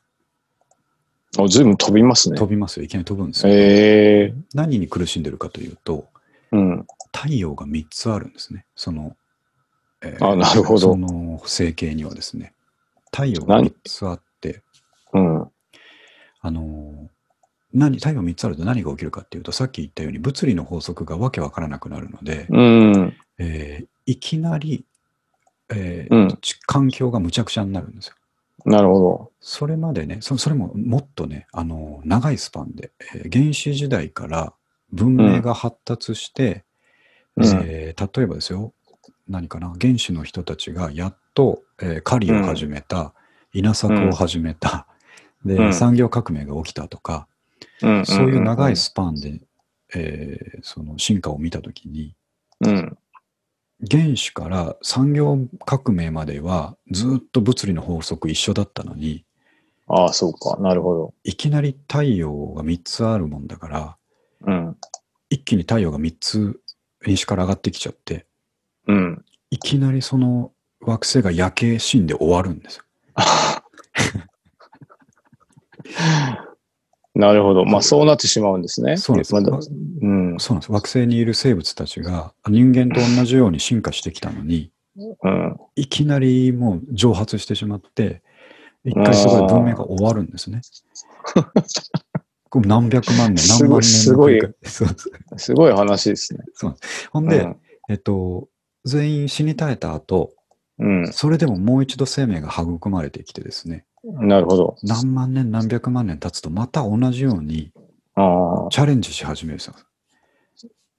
[1.44, 2.38] あ、ずいぶん飛びますね。
[2.38, 2.86] 飛びますよ。
[2.86, 3.54] いきなり飛ぶんですよ。
[3.54, 6.08] ええ何に苦しんでるかというと、
[6.52, 6.86] うん。
[7.14, 8.66] 太陽が3つあるんですね。
[8.76, 9.16] その、
[10.02, 12.54] えあなるほどその星系にはですね、
[13.12, 14.62] 太陽が3つあって、
[15.14, 15.48] うん。
[16.42, 17.08] あのー
[17.74, 23.14] 何、太陽3つあると何が起きるかっていうと、さっき言ったように物理の法則がわけわからなくなるので、うん。
[23.38, 24.86] えーいきなり、
[25.70, 28.16] えーうんち環境がむちゃくちゃになるんですよ。
[28.64, 34.54] なるほそれまでね、そそれももっとね、あのー長いスパンで、えー原始時代から
[34.92, 36.64] 文明が発達して、
[37.36, 38.74] うんえー例えばですよ、
[39.28, 43.14] 何かな、原始の人たちがやっと、えー狩りを始めた、
[43.54, 44.88] 稲作を始めた、
[45.46, 47.28] で、うん産業革命が起きたとか、
[47.82, 47.88] ど。
[47.90, 48.06] うん。
[48.06, 49.42] そういう長いスパンで、
[49.94, 52.16] えーその進化を見たときに、
[52.62, 52.98] うん。
[53.80, 59.26] 原始から産業革命まではずっと物理の法則一緒だったのに、
[59.88, 60.58] ああ、そうか。
[60.60, 61.14] なるほど。
[61.24, 63.98] いきなり太陽が3つあるもんだから、
[64.42, 64.78] うん。
[65.30, 66.60] 一気に太陽が3つ
[67.06, 68.26] 西から上がってきちゃって、
[68.88, 69.26] うん。
[69.52, 72.84] いきなりその惑星が焼け死んで終わるんですよ。
[77.16, 77.66] なるほど。
[77.66, 78.98] まあ、そうなってしまうんですね。
[78.98, 80.36] そうなんですまだうん。
[80.38, 80.72] そうなんです。
[80.72, 84.72] 惑星にいる生物たちが人間と同じように進化してきたのに、
[85.24, 85.58] うん。
[85.76, 88.22] いきなりもう蒸発してしまって、
[88.84, 90.62] 一回そこで文明が終わるんですね。
[92.54, 94.42] 何百万年、すごい何万年すごい
[95.38, 96.40] すごい話ですね。
[97.12, 97.56] ほんで、うん
[97.90, 98.48] えっと、
[98.84, 100.34] 全員死に絶えた後、
[100.80, 101.08] うん。
[101.14, 104.78] それでももう一度生命が育まれてきてですね、なるほど。
[104.84, 107.72] 何万年、何百万年経つと、また同じように
[108.16, 108.70] ああ。
[108.70, 109.74] チャレンジし始めるんですよ。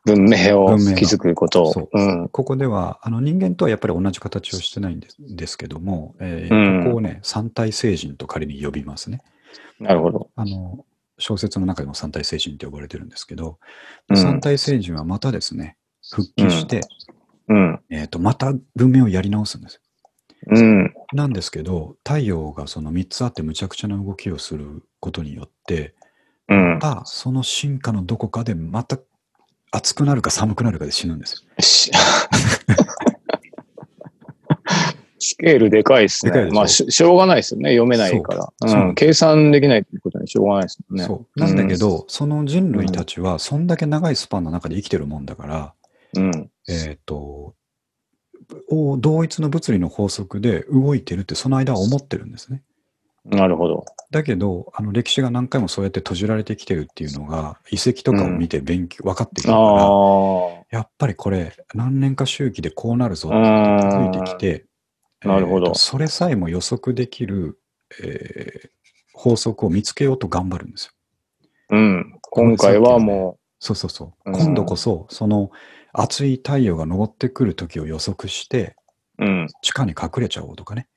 [0.04, 1.88] 文明を築くことそうを。
[1.92, 2.28] うん。
[2.28, 9.22] ここでは、あの人間とはやっぱり同じ形をしてないんですですけども、えーうんここをね、三体星人と仮に呼びますね。
[9.80, 10.30] なるほど。
[10.36, 10.84] あの、
[11.18, 13.58] 小説の中でも三体星人って呼ばれてるんですけど、
[14.08, 15.76] うん三体星人はまたですね、
[16.08, 16.82] 復帰して、
[17.48, 17.80] うん。
[17.90, 19.80] えっ、と、また文明をやり直すんです。
[20.48, 20.94] うん。
[21.12, 25.94] なんですけど、太陽がその3つあってむちゃくちゃな動きをすることによって、
[26.48, 26.80] うんま。
[26.80, 28.98] たその進化のどこかでまた
[29.72, 31.62] 暑くなるか寒くなるかで死ぬんですよ。
[31.62, 31.90] し
[35.18, 36.50] スケールでかいですね。
[36.52, 37.70] まあし、しょうがないですよね。
[37.70, 38.52] 読めないから。
[38.64, 38.94] そうん。
[38.94, 41.04] 計算できないってことにしょうがないですもんね。
[41.04, 41.40] そう。
[41.40, 45.74] なんだけど、その人類たちは、そんだけ長いスパンの中で生きてるもんだから、
[46.14, 46.50] うん。
[46.68, 47.54] えっ、と、
[48.68, 52.62] お同一の物理の法則で動いてるってその間は思ってるんですね。
[53.24, 53.84] なるほど。
[54.12, 63.80] だけど、あの歴史が何回もそうやって閉じられてきてるっていうのが、遺跡とかを見て勉強、分かってきたから、あやっぱりこれ、何年か周期でこうなるぞってあ。
[63.80, 64.66] 気づいてきて、
[65.24, 67.58] なるほどえーとそれさえも予測できる、
[68.00, 68.70] えー
[69.18, 70.92] 法則を見つけようと頑張るんですよ。
[71.70, 72.18] うん。
[72.20, 74.30] 今回はもそうそうそう。
[74.30, 75.50] うん今度こそ、その
[75.98, 78.76] 熱い太陽が昇ってくる時を予測して、
[79.18, 79.48] う、うん。
[79.62, 80.88] 地下に隠れちゃおうとかね。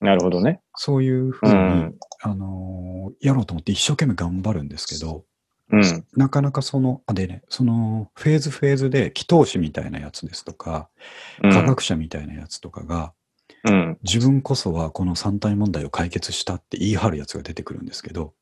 [0.00, 0.60] なるほどね。
[0.74, 1.98] そういうふうに、うん。
[2.22, 5.24] あのーやろうと思って一生懸命頑張るんですけど、
[5.70, 6.04] うん。
[6.16, 10.88] なかなかその、あ、でね、そのフェーズフェーズで祈祷師みたいなやつですとか、
[11.42, 13.12] うん科学者みたいなやつとかが、
[13.64, 13.98] うん。
[14.02, 18.34] 自分こそはこの三体問題を解決したって言い張るやつが出てくるんですけど、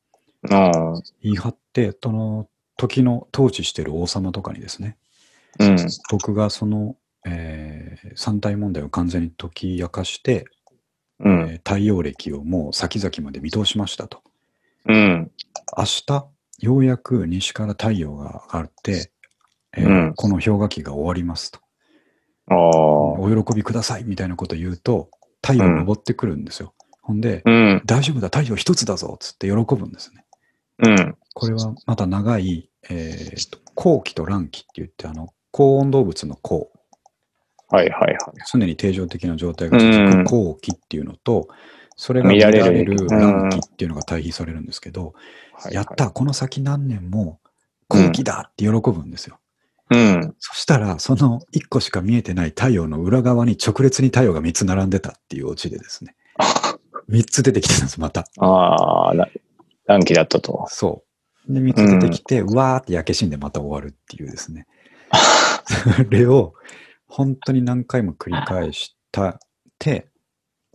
[0.49, 0.93] ああ。
[1.21, 4.97] 言い張って、その時の統治してる王様とかにですね、
[5.59, 5.77] うん。
[6.11, 10.45] 僕がその、えー三体問題を完全に解き明かして、
[11.19, 11.43] えうん。
[11.45, 14.21] ー太陽暦をもう先々まで見通しましたと。
[14.87, 15.31] うん。
[15.77, 16.27] 明日、
[16.59, 19.11] ようやく西から太陽が上がって、
[19.75, 21.59] えーうんこの氷河期が終わりますと。
[22.49, 22.57] ああ。
[22.57, 25.09] お喜びくださいみたいなことを言うと、
[25.41, 26.73] 太陽が昇ってくるんですよ。
[27.01, 27.81] ほんで、うん。
[27.85, 30.25] 大丈夫だ、太陽一つだぞっつって喜ぶんですね。
[30.79, 31.17] うん。
[31.33, 36.69] これはまた長い、えーと後期と乱期って言って、あの、高温動物の高、
[37.69, 38.17] はいはいはい。
[38.51, 41.47] 常に定常的な状態が続うんく後期っていうのと、
[41.95, 45.13] それが乱乱れる乱期っていうのが対比されるんですけど、
[45.53, 47.39] はいやった、この先何年も
[47.87, 49.39] 後期だって喜ぶんですよ。
[49.89, 50.35] うん。
[50.39, 56.15] そしたら、その1個しか見えてない太陽の裏側に直列に太陽が3つ並んでたっていうオチでですね。
[57.09, 58.27] 3つ出てきてたんです、また。
[58.39, 59.29] ああ、ら
[59.85, 60.65] 乱気だったと。
[60.69, 61.03] そ
[61.49, 61.53] う。
[61.53, 64.67] で、3つ出てきて、うわーって焼け死んでまた終わるっていうですね。
[65.65, 66.53] それを
[67.07, 69.39] 本当に何回も繰り返したっ
[69.79, 70.09] て、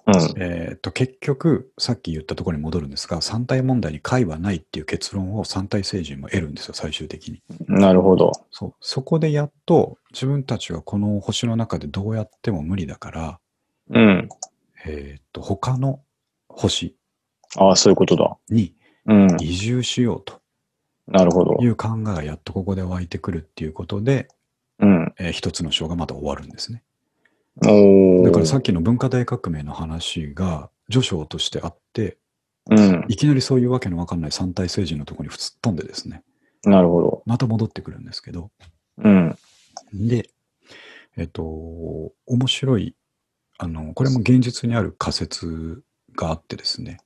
[0.06, 0.42] うん。
[0.42, 7.40] えっ、と、結局、さっき言ったところに戻るんですが、三体問題に解はないっていう結論を三体星人も得るんですよ、最終的に。
[7.68, 8.32] なるほど。
[8.50, 8.74] そう。
[8.80, 13.40] そこでやっと自分たちはこの星の中でどうやっても無理だから、
[13.90, 14.28] うん。
[14.84, 16.00] えっ、と、他の
[16.48, 16.96] 星
[17.76, 18.36] そういうことだ。
[18.48, 18.74] に
[19.06, 19.36] うん。
[19.40, 20.41] 移住しようと
[21.08, 21.66] なるほどい。
[21.66, 24.28] う考えがやっとここで湧いてくるっていうことで、
[24.78, 25.14] うん。
[25.18, 26.82] えー一つの章がまた終わるんですね。
[27.66, 28.24] おお。
[28.24, 32.18] だからさっきの文化大革命の話が序章としてあって、
[32.70, 33.04] うん。
[33.08, 36.22] いきなりそういうわけのわかんない三体星人のところに突っ飛んでですね、
[36.64, 37.22] なるほど。
[37.26, 38.50] また戻ってくるんですけど、
[38.98, 39.36] うん。
[39.92, 40.30] で、
[41.16, 41.42] えっと、
[42.26, 42.94] 面白い、
[43.58, 45.82] あの、これも現実にある仮説
[46.16, 46.98] があってですね、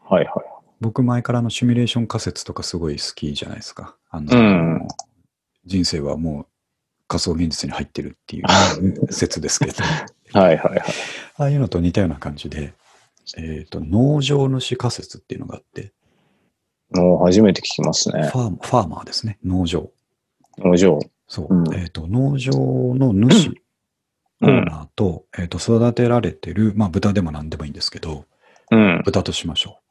[0.00, 0.51] はいはい。
[0.82, 3.96] 僕前からのシミュレーション仮説とかすごい好きじゃないですか。
[4.10, 4.88] あの、うん
[5.64, 6.46] 人生はもう
[7.06, 8.44] 仮想現実に入ってるっていう
[9.14, 9.74] 説ですけど、
[10.32, 10.82] はいはいはい。
[11.36, 12.74] ああいうのと似たような感じで、
[13.38, 15.92] えっ、と、農場主仮説っていうのがあって、
[16.90, 18.28] もう初めて聞きますね。
[18.32, 19.88] ファーファーマーですね、農場。
[20.58, 20.98] 農場。
[21.28, 21.54] そう。
[21.54, 23.54] うんえっ、と、農場の主、うん
[24.44, 28.24] オーナーと、えっ、と、育てられてる、まあ、豚でも何でもいいんですけど、
[28.72, 29.02] うん。
[29.04, 29.81] 豚としましょう。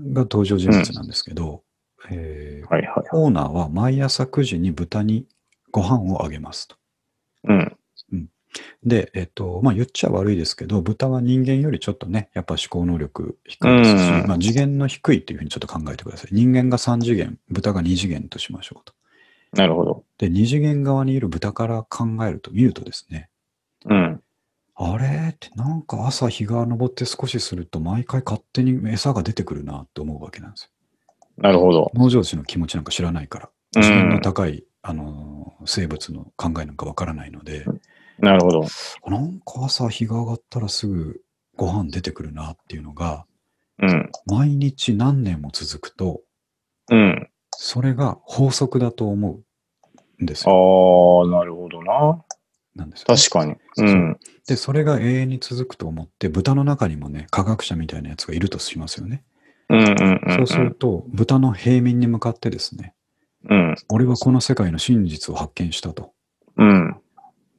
[0.00, 1.62] が登場人物なんですけど、
[2.10, 3.08] えーはいはいはい。
[3.12, 5.26] オーナーは毎朝9時に豚に
[5.70, 6.76] ご飯をあげますと。
[7.44, 7.76] うん。
[8.84, 16.28] で、えっと、まあ言っちゃ悪いですけど、豚は人間よりちょっとね、やっぱ思考能力低いですし、うんまあ次元の低いっていうふうにちょっと考えてください。
[16.32, 18.94] 人間が3次元、豚が2次元としましょうと。
[19.52, 20.04] なるほど。
[20.18, 23.28] で、2次元側にいる豚から考えると、見るとですね、
[23.84, 24.15] うん。
[24.76, 25.30] あれ？
[25.32, 30.70] ってなんか朝日が昇って少しすると毎回勝手に餌が出てくるなって思うわけなんですよ。
[31.38, 31.90] なるほど。
[31.94, 37.64] 農場主の気持ちなんか知らないから、うん次元の高い、あのー生物の考えなんかわからないので、
[38.18, 38.66] なるほど。
[39.06, 41.22] なんか朝日が上がったらすぐ
[41.56, 43.26] ご飯出てくるなっていうのが、
[43.78, 44.10] うん。
[44.26, 46.20] 毎日何年も続くと、
[46.90, 47.28] うん。
[47.50, 49.40] それが法則だと思
[50.20, 51.24] うんですよ。
[51.24, 52.24] ああ、なるほどな。
[52.76, 53.56] なんですよね確かに。
[53.78, 54.16] うん。
[54.46, 59.24] で、それが永遠に続くと思って、豚の中にもね、科学者みたいなやつがいるとしますよね。
[59.68, 60.36] うんうんうん。
[60.36, 62.94] そうすると、豚の平民に向かってですね、
[63.48, 63.74] うん。
[63.88, 66.12] 俺はこの世界の真実を発見したと。
[66.56, 66.96] うん。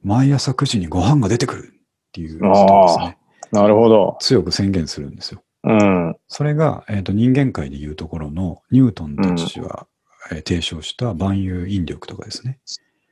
[0.02, 3.18] 毎朝9時にご飯が出てくるっていうことをですね、
[3.52, 4.16] なるほど。
[4.20, 5.42] 強く宣言するんですよ。
[5.64, 6.16] うん。
[6.28, 9.98] それが、えー、と人間界でいうところのニュートンたちは、えー
[10.46, 12.58] 提唱した万有引力とかですね。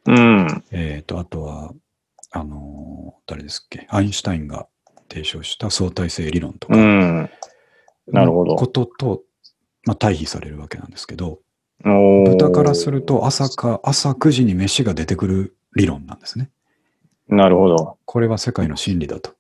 [0.07, 0.65] うん。
[0.71, 1.73] えっ、と、あとは、
[2.33, 4.69] あのー誰ですっけ、アインシュタインが
[5.09, 7.31] 提唱した相対性理論とか、うん。
[8.07, 9.23] なるほどことと、
[9.85, 11.41] まあ、対比されるわけなんですけど、
[11.83, 16.51] 豚からすると朝か、朝9時に飯が出てくる理論なんですね。
[17.29, 17.99] なるほど。
[18.05, 19.35] これは世界の真理だと。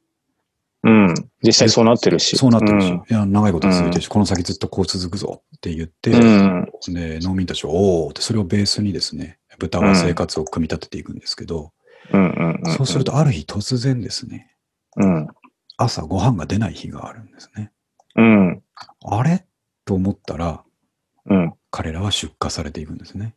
[0.82, 1.14] うん。
[1.42, 2.36] 実際そうなってるし。
[2.36, 6.68] そうなってるし、いや、長いこと続いてるし、この先ずっとこう続くぞって言って、うん。
[6.88, 11.72] で、農民たちは、おーって、それをベースにですね、豚は生活を組み立てていくんですけど、
[12.12, 12.20] うん。
[12.20, 12.60] うん。
[12.64, 12.72] うん。
[12.72, 14.54] そうすると、ある日突然ですね、
[14.96, 15.28] うん。
[15.76, 17.72] 朝ご飯が出ない日があるんですね。
[18.16, 18.62] うん。
[19.04, 19.46] あれ？
[19.84, 20.64] と思ったら、
[21.26, 21.54] うん。
[21.70, 23.34] 彼らは出荷されていくんですね。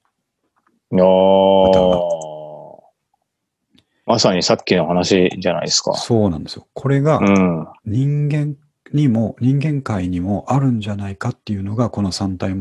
[4.05, 5.93] まさにさっきの話じゃないですか。
[5.93, 6.67] そうなんですよ。
[6.73, 7.67] これがうん。
[7.85, 8.55] 人間
[8.91, 12.55] にも、人間界にもあるんじゃないかっていうのが、この三体、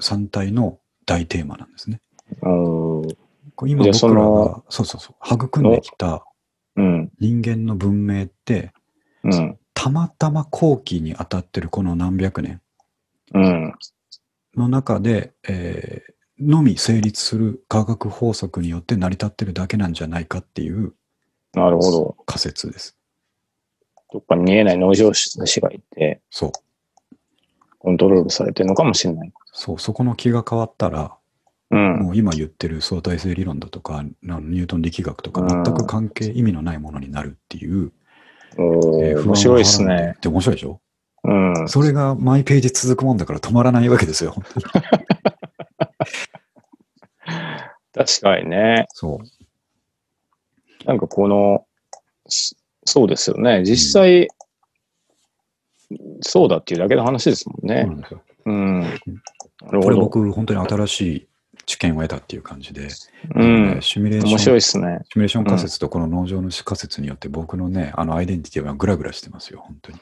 [0.00, 2.00] 三体の大テーマなんですね。
[2.40, 2.83] うん。
[3.54, 6.24] これ今僕らのが、そうそうそう、育んできた
[6.76, 7.12] うん。
[7.20, 8.72] 人間の文明って、
[9.22, 9.58] うん。
[9.74, 12.60] たまたま後期に当たってるこの何百年
[13.32, 13.74] うん。
[14.56, 20.92] の中で、えーのみ成立する化学法則によって成り立ってるだけなんじゃないかっていう
[21.54, 22.16] なるほど。
[22.26, 22.96] 仮説です。
[24.12, 26.52] どっかに見えない農場主がいて、そう。
[27.78, 29.32] コントロールされてるのかもしれない。
[29.52, 31.16] そう、そこの気が変わったら、
[31.70, 31.96] うん。
[32.02, 37.92] もう今言ってる相対性理論だとか、なニュートン力学とか、うん全く関係、意味のないものになるっていう、
[38.56, 40.16] えー面白いですね。
[40.20, 40.80] で面白いでしょ？
[41.24, 41.68] うん。
[41.68, 44.32] それがマイページ続くもんだから止まらないわけですよ。
[44.32, 44.66] 本当に
[47.94, 48.86] 確かにね。
[48.90, 50.86] そう。
[50.86, 51.64] なんかこの、
[52.28, 53.62] そそうですよね。
[53.64, 54.28] 実際、
[56.20, 57.96] そうだっていうだけの話ですもんねそうな。
[57.96, 58.84] んですようん。
[59.80, 59.96] これ。
[59.96, 61.28] 僕、本当に新しい
[61.66, 62.88] 知見を得たっていう感じで、
[63.34, 63.78] うん。
[63.80, 64.98] シミュレーション面白いですね。
[65.10, 69.98] シミュレーション仮説とこの農場の仮説によって僕のね、あのアイデンティティはグラグラしてますよ、本当に。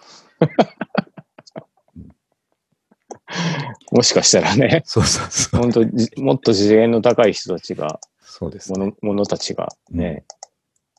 [3.92, 5.60] もしかしたらね、 そうそうそう。
[5.60, 8.72] 本当じもっと次元の高い人たちが、そうです。
[8.72, 10.24] もの、ものたちがね、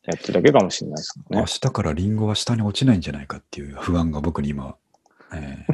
[0.03, 1.39] やってるだけかもしれないですね。
[1.39, 4.75] 明日からリンゴは下に落ちないんじゃないかっていう不安が僕に今、
[5.33, 5.73] えー、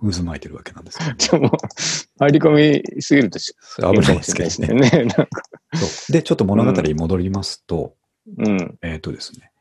[0.00, 0.98] 渦巻いてるわけなんです
[2.18, 4.90] 入り込みすぎると危ないですけどね。
[4.90, 4.90] ね。
[5.04, 5.28] なんか
[5.74, 7.96] そうで、ちょっと物語に戻りますと、
[8.38, 8.78] うん。
[8.82, 9.52] えっ、とですね、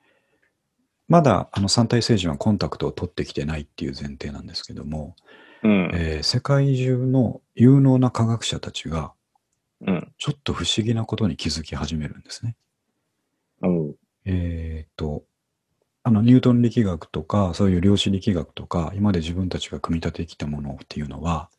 [1.07, 5.15] まだあの三体星人はコンタクトを取ってきてないっていう前提なんですけども、
[5.63, 5.91] うん。
[5.93, 9.13] えー世界中の有能な科学者たちが
[9.81, 10.11] うん。
[10.17, 12.55] ちょっと不思議なことに気づき始めるんですね。
[13.61, 13.95] うん。
[14.25, 15.23] えっ、と、
[16.03, 21.49] あのニュートン力学とか、そういう量子力学とか、今まで自分たちが組み立ててきたものっていうのは、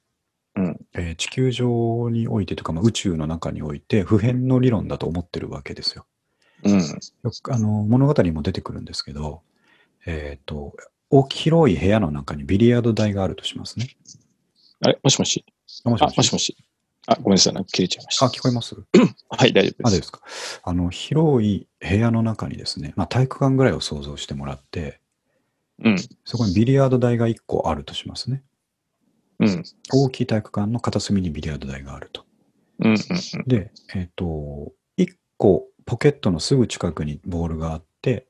[0.56, 0.80] うん。
[0.94, 6.06] えー地球上においてとか、まあ、宇宙の中において普遍の理論だと思ってるわけですよ。
[6.64, 6.80] うん。
[6.80, 9.42] よくあの物語にも出てくるんですけど、
[10.06, 10.74] えっ、と、
[11.10, 13.90] 大き広い部屋の中にビリヤード台があるとしますね。
[14.82, 14.98] あれ？
[15.02, 15.44] もしもし？
[15.84, 16.56] あ、あもしもしもしもし。
[17.10, 17.54] あ、ごめんなさい。
[17.54, 18.26] なんか切れちゃいました。
[18.26, 18.76] あ、聞こえます？
[19.30, 19.96] はい、大丈夫あ、で。
[19.96, 20.20] ですすか？
[20.62, 25.00] あの、広い部屋の中にですね、まあ、体育館ぐらいを想像してもらって、
[25.82, 25.96] うん。
[26.24, 28.42] そこにビリヤード台が1個あるとしますね。
[29.40, 29.64] うん。
[29.92, 32.24] 大きい体育館の片隅にビリヤード台があると。
[32.80, 32.90] うん。
[32.92, 32.96] うん。
[33.46, 38.26] で、えっ、と、1個ポケットのすぐ近くにボールがあって、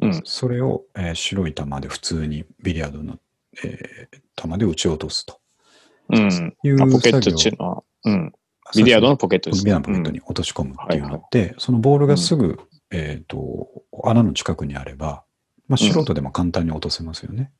[0.00, 0.22] うん。
[0.24, 3.18] それを、えー白い球で普通にビリヤードの、
[3.64, 5.40] えー球で打ち落とすと
[6.10, 6.56] うん。
[6.62, 8.32] いうあポケットっていうのは、うん。
[8.74, 9.70] ビリヤードのポケットビですね。
[9.70, 12.58] リヤードのポケットに落とし込むっていうのって、そのボールがすぐ、
[12.90, 13.68] えっ、と、
[14.04, 15.24] 穴の近くにあれば、
[15.68, 17.50] まあ、素人でも簡単に落とせますよね。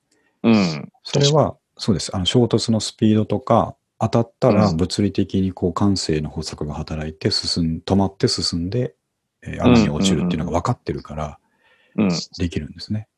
[0.42, 0.52] うん。
[0.52, 0.92] うん。
[1.02, 2.14] それは、そうです。
[2.14, 8.94] あの、衝突のスピードとか、当たったらうん物理的にこう感性の法則が働いて進ん、止まって進んで、
[9.42, 11.38] えー穴に落ちるっていうのが分かってるから
[11.96, 12.08] うん。
[12.38, 13.08] できるんですね。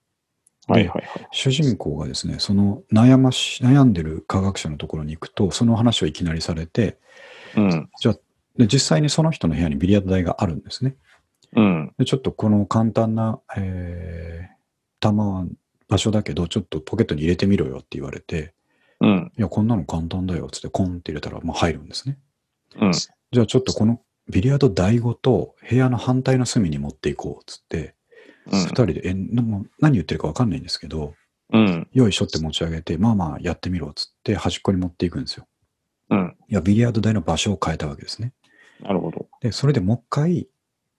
[0.68, 1.28] はいはいはい。
[1.32, 6.98] 主人公がですね、その悩まし、悩んでる科学者のところに行くと、その話をいきなりされて、
[7.56, 7.88] うん。
[8.58, 10.96] で実際にその人の部屋にビリヤード台があるんですね。
[11.56, 11.94] うん。
[11.96, 14.54] でちょっとこの簡単な、えー、
[15.00, 15.46] 弾は
[15.88, 18.52] 場所だけど、ちょっとポケットに入れてみろよって言われて、
[19.00, 19.32] うん。
[19.38, 22.18] いや、こんなの簡単だよっつってコンって入れたら、まあ、入るんですね。
[22.80, 22.92] うん。
[22.92, 27.94] じゃあちょっとこのビリヤード台ごと部屋の反対の隅に持っていこうっつって、
[28.50, 29.14] うん二人で、え、
[29.80, 31.14] 何言ってるかわかんないんですけど、
[31.52, 31.88] うん。
[31.92, 35.46] よいしょって持ち上げて、まあまあやってみろっつって端っこに持っていくんですよ。
[36.10, 36.36] うん。
[36.48, 38.32] いや、ビリヤード台の場所を変えたわけですね。
[38.80, 39.26] なるほど。
[39.40, 40.48] で、それでもう一回、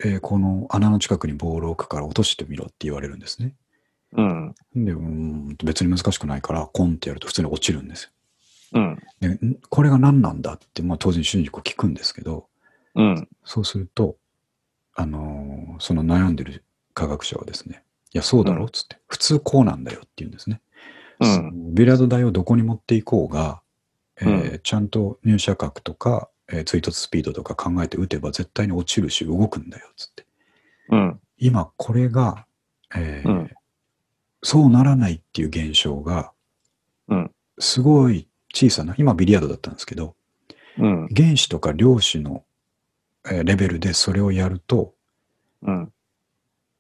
[0.04, 3.56] えーこの穴の近くにボールを置くから落としてみろって言われるんですね。
[4.14, 4.56] うん。
[4.76, 8.12] で、うーん、別に難しくないから、コンってやると普通に落ちるんです
[8.74, 8.84] うん。
[8.92, 8.98] よ。
[9.20, 12.48] で、んこれが何なんだって、まあ当然主人公聞くんですけど、
[12.96, 13.28] うん。
[13.44, 14.16] そうすると、
[14.96, 16.64] あのーその悩んでる
[17.00, 17.84] 科学者はですね、
[18.14, 18.66] いや、そうだろ？
[18.66, 20.60] っつって、普通こうなんだよって言うんですね。
[21.22, 21.74] うん。
[21.74, 23.62] ビリヤード台をどこに持っていこうが、
[24.22, 30.26] えーうちゃんと入射角とか、えー追突スピードとか考えて打てば絶対に落ちるし動くんだよっつって。
[30.90, 31.20] うん。
[31.38, 32.46] 今これが、
[32.94, 33.52] えーうん
[34.42, 36.32] そうならないっていう現象が、
[37.08, 40.16] うんすごい小さな、今ビリヤードだったんですけど、
[40.78, 41.08] うん。
[41.16, 42.44] 原子とか量子の、
[43.26, 44.94] えーレベルでそれをやると、
[45.62, 45.94] うん。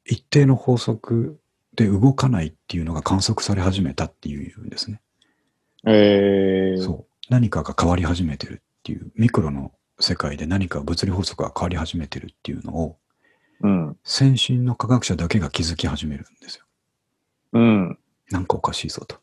[0.10, 1.39] 一定の法則
[1.76, 5.01] で動かないっていうのが観測され始めたっていうんですね。
[5.86, 6.82] えー。
[6.84, 7.05] そう。
[7.30, 12.97] 何かが変わり始めてるっていう、ミクロの世界で何か物理法則が変わり始めてるっていうのを、
[13.62, 13.97] うん。
[14.03, 16.66] 先進の科学者だけが気づき始めるんですよ。
[17.53, 17.99] うん。
[18.32, 19.18] なんかおかしいぞと。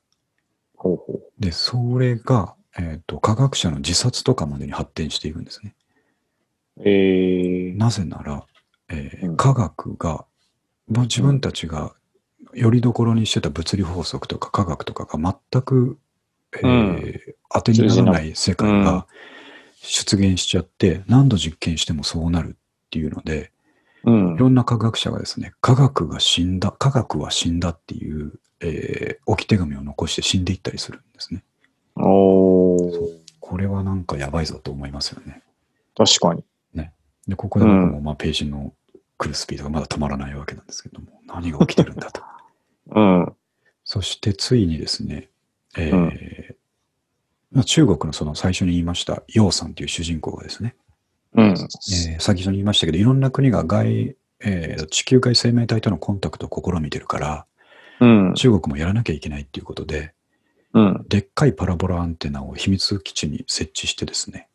[0.76, 1.22] ほうほう。
[1.38, 5.74] で、それが、えっ、と、科学者の自殺とかまでに発展していくんですね。
[6.78, 7.76] えー。
[7.76, 8.46] なぜなら、
[8.88, 10.26] えーうん科学が、
[10.88, 11.94] まあ、自分たちが
[12.54, 15.98] よりどころにしてた物理法則とか科学とかが全く、
[16.54, 17.20] えーうん
[17.52, 19.06] 当てにならない世界うんが
[19.82, 23.52] 出現しちゃって、何度実験してもそうなるっていうので、
[24.04, 24.38] うんい。
[24.38, 31.42] ろんな科学者がですね、科学が死んだ、科学は死んだっていう、えー置き手紙を残して死んでいったりするんですね。
[31.96, 33.18] おー。
[33.40, 35.42] これはなんかやばいぞと思いますよね。
[35.96, 36.44] 確かに。
[37.28, 38.72] で、ここで僕もまあページの
[39.18, 42.22] 来るスピードがまだ止まらないわけなんですけども、何が起きてるんだと。
[42.94, 43.32] うん。
[43.84, 45.28] そしてついにですね、
[45.76, 46.56] えーうん
[47.52, 50.74] まあ中国のその最初に言いました、楊さんという主人公がですね、
[51.34, 51.46] うん。
[51.46, 57.46] えー先ほど言いましたけど、いろんな国が外、えー地球外生命体とのコンタクトを試みてるから、
[58.00, 58.34] うん。
[58.34, 60.12] 中国もやらなきゃいけないっていうことで、
[60.74, 61.06] うん。
[61.08, 64.48] でっかいパラボラアンテナを秘密基地に設置してですね、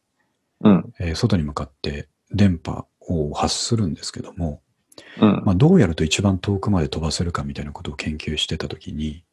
[0.59, 0.93] うん。
[0.99, 4.61] えー外に向かって電波を発するんですけども、
[5.19, 5.43] うん。
[5.45, 9.23] まあ、どうやると一番遠くまで飛ばせるかみたいなことを研究してたときに、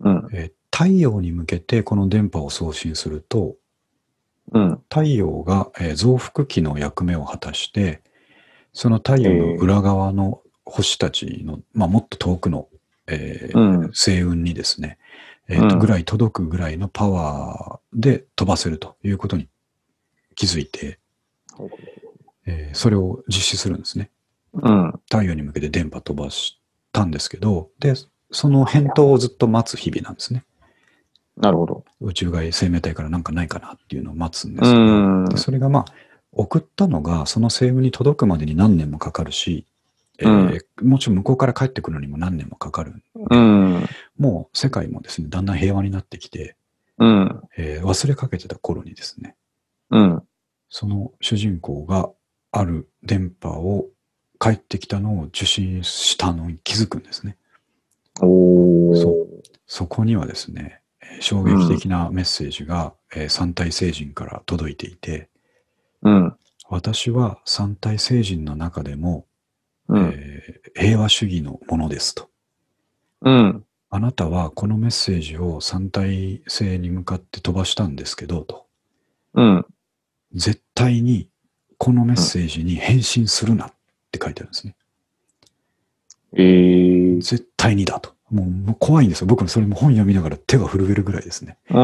[0.00, 0.28] うん。
[0.32, 3.54] えー太陽に向けてこの電波を送信すると、
[4.52, 4.82] うん。
[4.90, 8.02] 太陽が、えー増幅器の役目を果たして、
[8.74, 12.68] その太陽の裏側の星たちの、まあ、もっと遠くの、
[13.06, 13.88] えーうん。
[13.88, 14.98] 星雲にですね、
[15.48, 19.48] えーとうんぐらい届くぐらいのパワーで飛ばせるということに
[20.34, 20.98] 気づいて、
[22.46, 24.10] えーそれを実施するんですね。
[24.54, 24.92] うん。
[25.10, 26.58] 太陽に向けて電波飛ばし
[26.92, 27.94] たんですけど、で、
[28.30, 30.44] その返答をずっと待つ日々なんですね。
[31.36, 31.84] なるほど。
[32.00, 35.84] 宇宙外生命体からなんかないかなっていうのを待つんでうすけど、それがまあ、
[36.32, 39.66] 送ったのがその星雲に届くまでに何年もかかるし、
[40.18, 43.02] えーもちろん向こうから帰ってくるのにも何年もかかる。
[43.14, 43.86] うん。
[44.18, 46.56] もう世界もですね、だんだん平和になってきて、
[46.98, 47.42] うん。
[47.58, 49.36] えー忘れかけてた頃にですね、
[49.90, 50.22] うん。
[50.70, 52.10] その主人公が
[52.58, 53.88] ある電波を
[54.38, 57.36] 帰ってきたのを受信したのに気づくんですね。
[58.18, 59.26] そ
[59.66, 65.28] そこにはですね、えー衝撃的なメッセージが、えー三体星人から届いていて、
[66.02, 66.36] うん。
[66.68, 69.26] 私は三体星人の中でも、
[69.88, 70.12] うん。
[70.14, 72.28] えー平和主義のものですと。
[73.22, 73.64] うん。
[73.88, 78.66] あなたはこのメッセージを三体星に向かって飛ばしたんですけど、と。
[79.34, 79.66] うん。
[80.34, 81.28] 絶対に
[81.78, 83.72] このメッセージに返信するなっ
[84.10, 84.74] て書いてあるんですね。
[86.34, 87.20] えー。
[87.20, 88.14] 絶対にだと。
[88.30, 89.26] もうもう怖いんですよ。
[89.28, 91.58] 僕もそれも本読みながら手が震えるぐらいですね。
[91.70, 91.74] う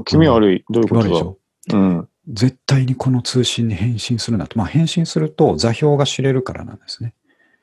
[0.00, 0.04] ん。
[0.04, 0.64] 気味悪い。
[0.68, 1.08] どういうことだ？
[1.08, 1.38] 悪いでしょ？
[1.72, 2.08] うん。
[2.28, 4.58] 絶対にこの通信に返信するなと。
[4.58, 7.14] まあ返信すると座標が知れるからなんですね。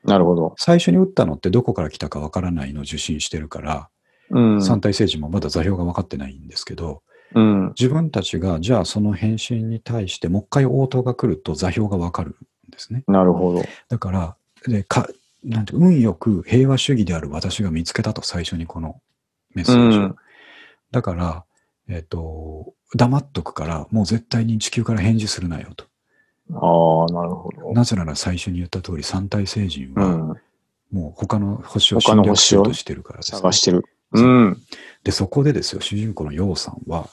[0.04, 0.54] なるほど。
[0.58, 3.88] 最初に打ったのってどこから来たかわからないのを受信してるから、
[4.30, 4.62] うん。
[4.62, 7.02] 三体星人もまだ座標が分かってないんですけど、
[7.34, 7.68] うん。
[7.78, 12.36] 自分たちがじゃあその返信に対してもう一回応答が来ると座標が分かる
[12.68, 13.04] んですね。
[13.08, 13.62] なるほど。
[13.88, 15.08] だから、でか
[15.44, 19.00] なんて運よく平和主義である私が見つけたと最初にこの
[19.54, 20.00] メッセうージを。
[20.02, 20.16] ん。
[20.90, 21.44] だから、
[21.88, 25.84] えっ、と、黙っとくから、もう絶対に地球から返事するなよと。
[26.52, 27.72] ああ、なるほど。
[27.72, 30.28] なぜなら最初に言った通り、三体星人は、うん。
[30.92, 33.52] もう他の星を他侵略の星をしようとしてるからです、ね探。
[33.52, 33.84] してる。
[34.12, 34.62] うん。
[35.06, 37.08] で、そこでですよ、主人公のヨウさんは、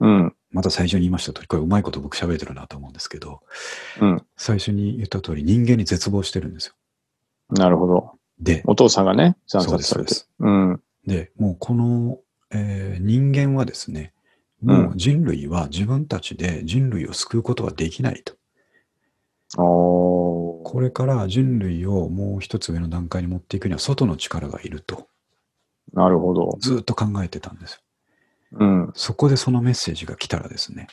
[0.00, 0.34] うん。
[0.50, 3.40] また最初に言いました通り、これうまいこと僕喋ってるなと思うんですけど、
[4.00, 4.26] うん。
[4.36, 6.74] 最初に言った通り、人間に絶望してるんですよ。
[7.50, 8.10] なるほど。
[8.40, 10.30] で、お父さんがね、惨そうです、殺されてそうです。。
[10.40, 10.82] うん。
[11.06, 12.18] で、もうこの、
[12.50, 14.12] えー人間はですね、
[14.60, 18.34] もう人類は自分たちで人類を救うことはできないと。
[19.56, 25.06] これから人類をもう一つ上の段階に持っていくには外の力がいると
[25.92, 26.56] なるほど。
[26.60, 27.80] ずっと考えてたんですよ。
[28.58, 28.92] うん。
[28.94, 30.88] そこでそのメッセージが来たらですね、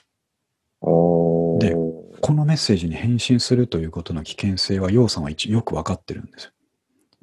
[0.82, 1.76] おーで
[2.22, 6.52] このメッセージに返信するということの危険性は、楊さんは一よく分かってるんですよ。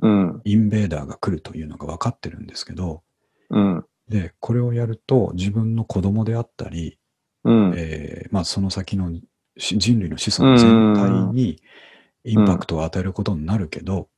[0.03, 0.41] うん。
[0.45, 3.03] インベーダーが来るというのが分かってるんですけど、
[3.51, 3.85] うん。
[4.09, 6.99] で、これをやると自分の子供であったり、
[7.45, 7.75] うん。
[7.77, 9.11] えーまあ、その先の
[9.57, 11.63] し人類の子孫全体に
[12.25, 14.09] インパクトを与えることになるけど、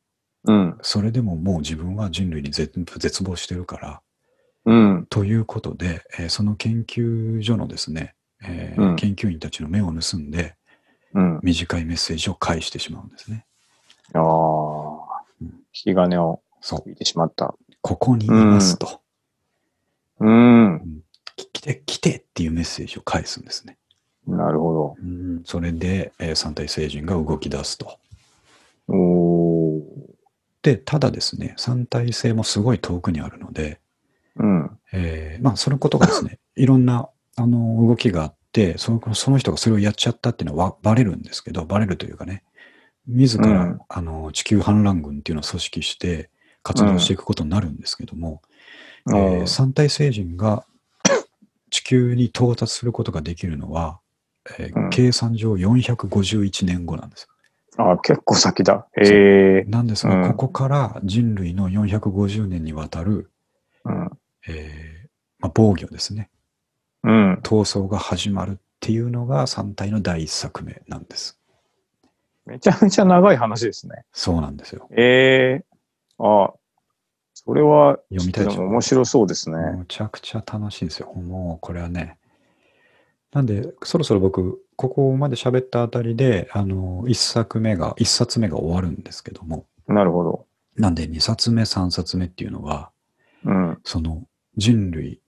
[0.44, 0.78] うん。
[0.82, 4.02] それでももう自分は人類に絶絶望してるから、
[4.64, 5.06] うん。
[5.08, 10.54] ということで、えーその研究所のですね、えーうん研究員たちの目を盗んで、
[11.14, 11.40] うん。
[11.42, 13.46] 短いメッセージを返してしまうんですね。
[14.14, 14.22] ああ
[15.40, 15.46] うん。
[15.46, 16.82] 引き金をそう。
[16.86, 17.54] 引いてしまった。
[17.80, 19.00] ここにいますと。
[20.20, 21.02] うん。
[21.36, 23.76] き来て、来てっていうメッセージを返すんですね。
[24.26, 27.98] なるほうん、それで、えー三体星人が動き出すと。
[28.88, 28.94] ど。
[28.94, 30.11] おー。
[30.62, 33.80] で、ただですね、三体星もすごい遠くにあるので、
[34.36, 34.78] うん。
[34.92, 42.44] えーまあ、そのことがですね、 いろんなあの動きがあってその、その人がそれをやっちゃったっていうのはわバレるんですけど、バレるというかね、
[43.06, 46.30] 自ら、うんあの地球反乱軍っていうのを組織して
[46.62, 48.42] 活動していくことになるんですけども、
[49.06, 50.64] うんえー三体星人が
[51.70, 53.98] 地球に到達することができるのは、
[54.58, 57.28] えーうん計算上451年後なんですよ。
[57.78, 58.86] あー結構先だ。
[58.96, 59.64] へえ。
[59.64, 63.30] なんですが、うんここから人類の450年にわたる、
[63.84, 64.10] うん。
[64.48, 65.08] えー
[65.38, 66.30] まあ、防御ですね。
[67.02, 67.34] うん。
[67.42, 71.38] 闘争が始まるっていうのが3体の第一作目なんです。
[72.46, 74.04] めちゃめちゃ長い話ですね。
[74.12, 74.88] そうなんですよ。
[74.96, 75.64] ええ
[76.18, 76.52] ああ。
[77.34, 79.56] それは、読みたいで面白そうですね。
[79.56, 81.12] むちゃくちゃ楽しいんですよ。
[81.14, 82.18] もうこれはね。
[83.32, 90.46] なんで、そろそろ僕、ここまで喋ったあたりで、あの、一作目が、一冊目が終わるんですけども、なるほど。
[90.76, 92.90] なんで二冊目、三冊目っていうのは、
[93.44, 93.78] うん。
[93.84, 94.24] その
[94.56, 95.20] 人類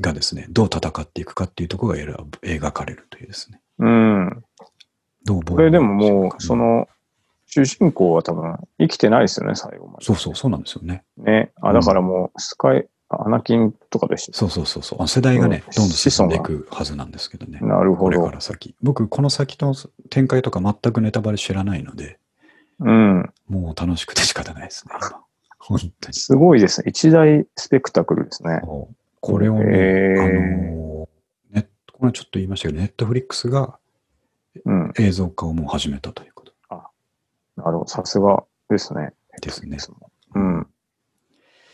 [0.00, 3.60] がですね、どう戦っていくかっていうところが描かれるというですね。
[3.78, 4.44] うん。
[5.24, 6.88] どうこれでももう、そその、
[7.46, 10.04] 主人公は多分生きてないですよね、最後まで。
[10.04, 11.04] そうそう、そうなんですよね。
[11.16, 11.52] ね。
[11.62, 14.36] あ、だからもう、スカイ、アナキンとかでした。
[14.36, 15.02] そうそうそうそう。
[15.02, 17.60] あ世代がね、うんどんどん進んでいくはずなんですけどね。
[17.60, 18.34] なるほどこれか。
[18.34, 18.74] ら先。
[18.82, 19.74] 僕、この先の
[20.10, 22.18] 展開とか全くネタバレ知らないので、
[22.80, 23.32] うん。
[23.48, 25.20] もう楽しくて仕方ないですね、今。
[25.58, 26.14] 本当に。
[26.14, 26.88] すごいですね。
[26.88, 28.60] 一大スペクタクルですね。
[28.62, 31.08] そうこれをね、へーあの
[31.50, 33.78] ネット、これちょっと言いましたけど、ネットフリックスが
[34.64, 34.92] うん。
[34.98, 36.46] 映像化をもう始めたということ
[37.56, 37.86] なるほど。
[37.86, 39.12] さすがですね。
[39.40, 39.78] ですね。
[40.34, 40.66] うん。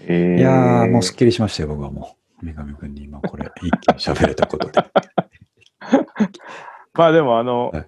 [0.07, 2.47] えー、いやー、もうすっきりしましたよ、僕はもう。
[2.47, 4.85] 三上くんに今これ一気に喋れたことで。
[6.95, 7.87] まあでも、あの、はい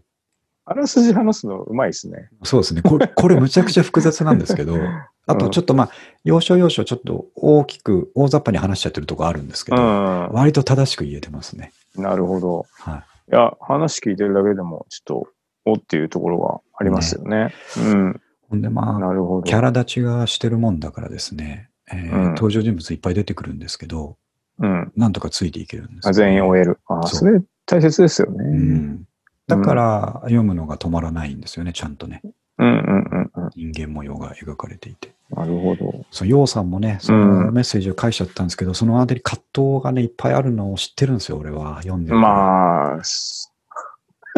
[0.66, 2.30] あらすじ話すのうまいですね。
[2.42, 2.80] そうですね。
[2.80, 4.78] これ、これむちゃくちゃ複雑なんですけど、
[5.26, 5.90] あとちょっとまあ、
[6.24, 10.28] 要所要所ちょっと大きく、大雑把に話しちゃってるとこあるんですけうど、ん。
[10.32, 11.70] 割と正しく言えてますね。
[11.96, 12.64] なるほど。
[12.78, 13.02] はい
[13.34, 15.28] や、話聞いてるだけでも、ちょっと、
[15.66, 17.54] おっていうところがありますよね。
[17.78, 18.10] うん。
[18.12, 18.20] い。
[18.50, 19.42] ほんでまあ。
[19.44, 24.16] キャラ立ちがしてるもんだからですね、えーうん登場人物いっぱい出てくるんですけど、
[24.58, 24.92] うん。
[24.96, 26.78] なんとかついていけるんですよあ全員終える。
[26.88, 28.44] あそうそれ大切ですよね。
[28.44, 29.08] ううんん。
[29.46, 32.22] だから読むのが止まらないんですよね、ちゃんとね。
[32.58, 33.50] うんうんうん。
[33.54, 35.12] 人間模様が描かれていて。
[35.30, 36.04] なるほど。
[36.10, 41.76] そう、ヨウさんもね、そのメッセージを返しちゃったんですけど、そのあたり葛藤がね、いっぱいあるのを知ってるんですよ、俺は。
[41.82, 42.32] 読んでるから。
[42.32, 43.52] まあ、す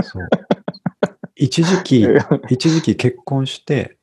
[0.03, 0.29] そう。
[1.35, 2.07] 一時期、
[2.49, 3.99] 一時期結婚して、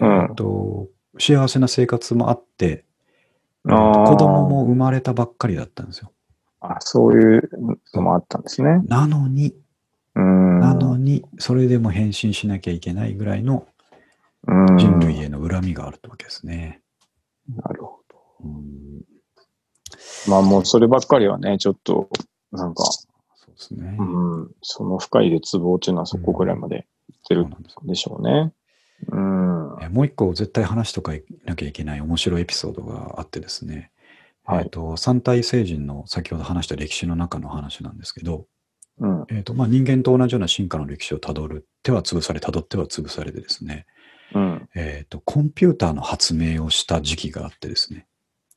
[0.00, 0.88] えうんーっと、
[1.18, 2.84] 幸せな生活もあって、
[3.64, 3.70] 子
[4.16, 6.12] 供も生まれたばっかりだったんですよ。
[6.60, 7.50] あ、そういう
[7.94, 8.80] のもあったんですね。
[8.86, 9.54] なのに、
[10.14, 10.60] うん。
[10.60, 13.66] なのに、それでも変身しなきゃいけないぐらいの
[14.46, 16.80] うん人類への恨みがあるわけですね。
[17.48, 18.00] なるほ
[18.44, 19.04] うん、ど。
[20.28, 22.08] まあもうそればっかりはね、ちょっと、
[22.52, 23.06] なんか、そ
[23.48, 23.96] うですね。
[23.98, 27.50] うん、その深い絶望っていうのはそこぐらいまでいってるん
[27.84, 28.52] でしょうね。
[29.06, 29.76] うん。
[29.82, 31.12] えもう一個絶対話しとか
[31.44, 33.90] なきゃいけない面白いエピソードがあってですね、
[34.44, 38.46] はいえっ、と、三体星人の先ほど話した歴史の中の話なんですけど、
[38.98, 39.24] うん。
[39.28, 43.86] えっ、と、まあ、人間と同じような進化の歴史をたどる、手は潰され、たどっては潰されてですね、
[44.34, 44.68] うん。
[44.74, 48.06] えっ、と、コンピューターの発明をした時期があってですね、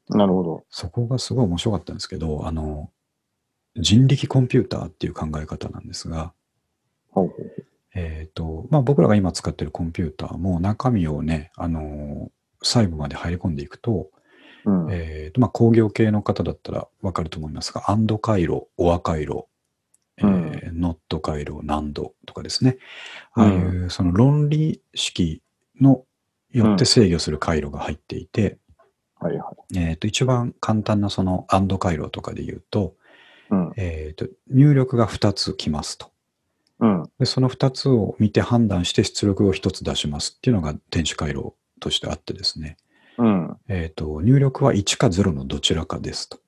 [0.10, 0.64] なるほど。
[0.70, 2.90] そこがすごい面白かったんですけど、あの、
[3.76, 6.34] 人力コンピューターっていう考え方なんですが、
[7.94, 12.32] えっ、と、まあ、僕らが今使ってるコンピューターも中身をね、あの、
[12.62, 14.10] 細部まで入り込んでいくと、
[14.66, 14.88] うん。
[14.92, 19.46] えーとまあ、工業系の方だったらわかると思いますが、アンド回路、オア回路、
[20.18, 22.78] えーノット回路、ナンドとかですね。
[23.34, 25.42] ああいうその論理式
[25.80, 26.06] の
[26.52, 28.58] よって制御する回路が入っていて、
[29.20, 32.96] はいはえーと一番簡単なそのアンド回路とかで言うと、
[33.52, 33.54] い。
[33.54, 33.74] うん。
[33.78, 36.11] えーと入力が2つ来ますと。
[36.82, 37.04] うん。
[37.20, 42.78] で、その2つを見て判断して出力を1つ出しますっていうのが電子回路としてあってですね。
[43.18, 43.58] うん。
[43.68, 46.40] えっ、と、入力は1か0のどちらかですと。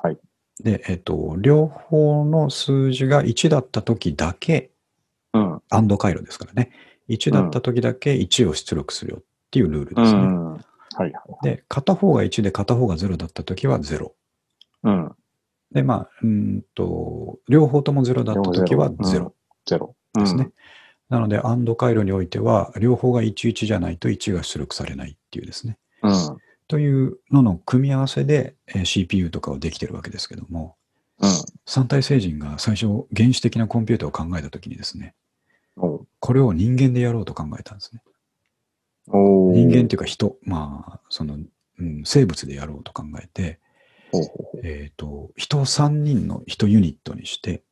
[0.00, 0.18] はい。
[0.62, 4.70] で、えっ、と、両方の数字が1だった時だけ、
[5.34, 5.62] うん。
[5.68, 6.70] アンド回路ですからね。
[7.10, 10.20] 1だった時だけ1を出力するよっていうルールうですね。
[10.20, 10.52] ん。
[10.54, 10.64] はい
[10.96, 11.12] はい。
[11.44, 14.12] で、片方が1で片方が0だった時は0。
[14.84, 15.12] うん。
[15.72, 19.94] で、まあ、うーんと、両方とも0だった時は両方ゼロ0ゼロ。
[20.14, 20.50] ですね。
[21.08, 25.78] なので、アンド回路においては、両方が11じゃないと1が出力されないっていうですね。
[26.02, 26.36] うん。
[26.68, 30.76] というのの組み合わせで、えー CPU とかはできてるわけですけども、
[31.20, 31.30] うん。
[31.66, 35.14] 三体星人が最初原始的なコンピューターを考えたときにですね、
[35.76, 38.02] これを人間でやろうと考えたんですね。
[39.08, 41.38] 人間っていうか人、まあ、その、
[41.78, 43.58] うん、生物でやろうと考えて、
[44.62, 47.62] えっ、と、人を3人の1ユニットにして、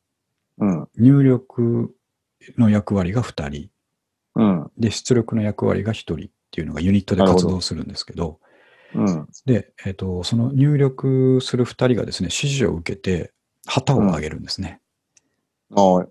[0.61, 0.87] ううん。
[0.97, 1.93] 入力
[2.57, 3.69] の役割が2人、
[4.35, 4.71] うん。
[4.77, 6.17] で、出力の役割が1人っ
[6.51, 8.39] ていうのがユニットで活動するんですけど、
[8.93, 9.27] うん。
[9.45, 13.33] で、えっ、と、その入力する2人がですね、指示を受けて、
[13.65, 14.81] 旗を上げるんですね。
[15.75, 16.07] ああ、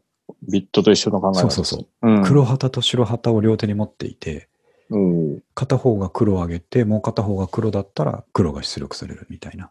[0.49, 2.09] ビットと一緒の考え方そうそうそう。
[2.09, 2.11] う。
[2.11, 2.25] うん。
[2.25, 4.49] 黒旗と白旗を両手に持っていて、
[5.55, 9.71] 片方が黒を上げて、もう片方が黒だったら黒が出力されるみたいな。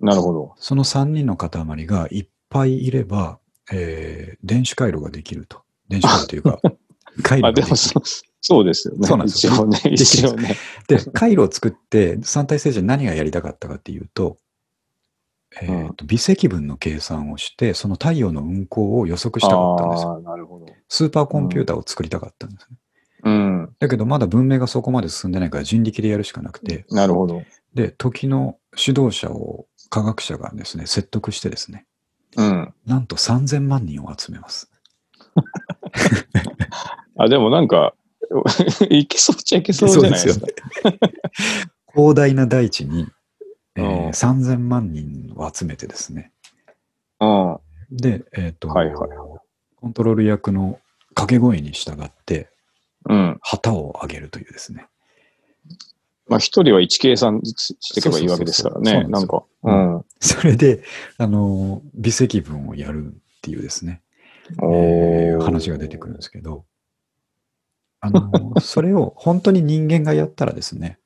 [0.00, 0.54] なるほど。
[0.56, 3.38] その3人の塊がいっぱいいれば、
[3.72, 5.62] えー電子回路ができると。
[5.88, 6.60] 電子回路というか、
[7.22, 7.76] 回路あ、ができる。
[7.76, 8.02] そ、
[8.40, 9.06] そうですよね。
[9.06, 10.56] そうなんですよね、一応ね。
[10.88, 14.36] で、回路を作って三体星人何がやりたかったかっていうと、
[15.60, 20.20] えーと微積分の計算をして、その太陽の運行を予測したかったんですよ。
[20.20, 20.66] なるほど。
[20.88, 22.76] スーパーコンピューターを作りたかったんですね。
[23.24, 23.76] うん。
[23.78, 27.42] だけどまだ文明がそこまで進んでないから人力でやるしかなくて、なるほど。
[27.74, 31.86] で、時の指導者を科学者がですね、説得してですね、
[32.36, 32.74] うん。
[32.86, 34.70] なんと3000万人を集めます。
[37.18, 37.94] あ、でもなんか、
[38.88, 40.46] いけそうっちゃいけそうじゃないですか。
[41.92, 43.06] 広大な大地に、
[43.76, 46.32] えーうん3000万人を集めてですね、
[47.20, 47.58] うん。
[47.90, 49.08] で、えっ、と、はいはい
[49.76, 50.78] コントロール役の
[51.14, 52.50] 掛け声に従って
[53.08, 53.38] うん。
[53.40, 54.86] 旗を上げるというですね。
[56.32, 59.04] まあ、一人は1計算していけばいいわけですからね。
[59.04, 60.04] なんか、そうなんうん。
[60.18, 60.82] それで、
[61.18, 64.00] あの、微積分をやるっていうですね、
[64.62, 66.64] えー話が出てくるんですけど、
[68.00, 70.98] あの、 それを本当に人間がやったらですね、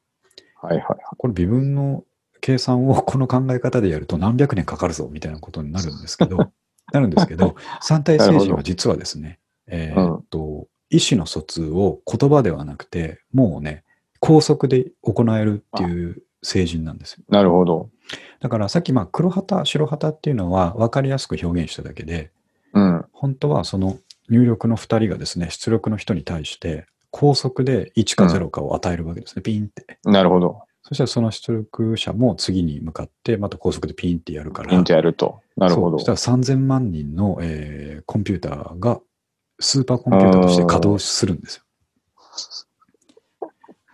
[0.62, 0.98] はいはいはい。
[1.18, 2.04] これ微分の
[2.40, 6.36] 計算をこの考え方でやると何百年かかるぞみたいなことになるんですけど、
[6.92, 13.82] なるんですけど、三体星人は実はですね、えーっと、意思の疎通を言葉ではなくて、もうね、
[14.26, 17.24] 高速で行えるっていう星人なんですよ。
[17.28, 17.90] なるほど。
[18.40, 22.30] だからさっきまあ黒旗、白旗っていうのは分かりやすく表現しただけで、
[22.72, 23.04] うん。
[23.12, 23.98] 本当はその
[24.28, 29.98] 入力の2人がですね、出力の人に対して高速で1か0かを与えるわけですね、ピンって。
[30.04, 30.62] なるほど。
[30.82, 35.40] そしたらその出力者も次に向かってまた高速でピンってやるから、ピンとやると。
[35.56, 35.98] なるほど。
[35.98, 39.00] そしたら3000万人の、えーコンピューターが
[39.58, 41.62] スーパーコンピューターとして稼働するんですよ。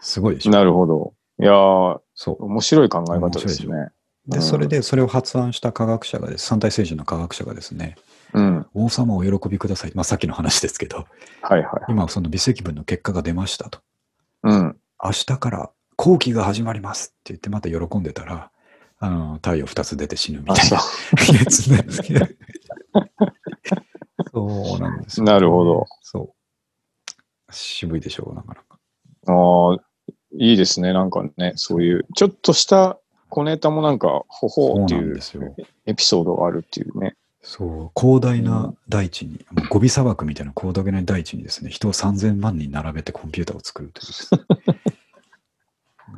[0.02, 0.52] すごいでしょ。
[0.52, 1.14] なるほど。
[1.40, 2.44] いやー、そう。
[2.44, 3.88] 面白い考え方です面ね。
[4.26, 7.96] で、うんそれでそれを発案した科学者がです、三体星人の科学者がですね、
[8.34, 8.66] うん。
[8.74, 9.92] 王様お喜びください。
[9.94, 11.06] まあさっきの話ですけど、
[11.42, 11.66] はいはい。
[11.88, 13.80] 今その微積分の結果が出ましたと。
[14.44, 14.76] うん。
[15.02, 18.50] 明日から後期が始まりますって言ってまた喜んでたら、
[18.98, 20.80] あの太陽2つ出て死ぬみあ、たいそな
[21.38, 22.26] やつなんですけど。
[24.32, 25.86] そうなんですよなるほど。
[26.02, 26.34] そ
[27.48, 27.52] う。
[27.52, 28.62] 渋いでしょう、なかなか。
[29.26, 29.32] う。
[29.32, 29.78] ああ、
[30.38, 30.92] いいですね。
[30.92, 35.18] なんかね、そういう、ちょっとした小ネタもなんか、ほほうっていう。
[35.86, 37.16] エピソードがあるっていうね。
[37.42, 44.40] そう、広大な大地に、もうゴビ砂漠みたいな広大な大地にですね、人を3000万人並べてコンピューターを作るというですね。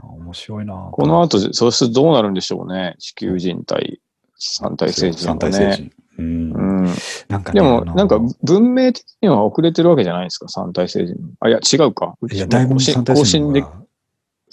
[0.02, 2.96] あ 面白いなぁこの後、そうするとどうなるんでしょうね。
[2.98, 4.00] 地球人対
[4.36, 5.38] 三体星人ね。
[5.38, 5.92] 体星人。
[6.18, 6.52] うん。
[6.52, 6.94] うん。
[7.28, 11.16] なんかね、でも、なんか文明的には遅れてるわけじゃないですか、三体星人。
[11.40, 12.16] あ、いや、違うか。
[12.30, 13.64] いや、だいぶ更新で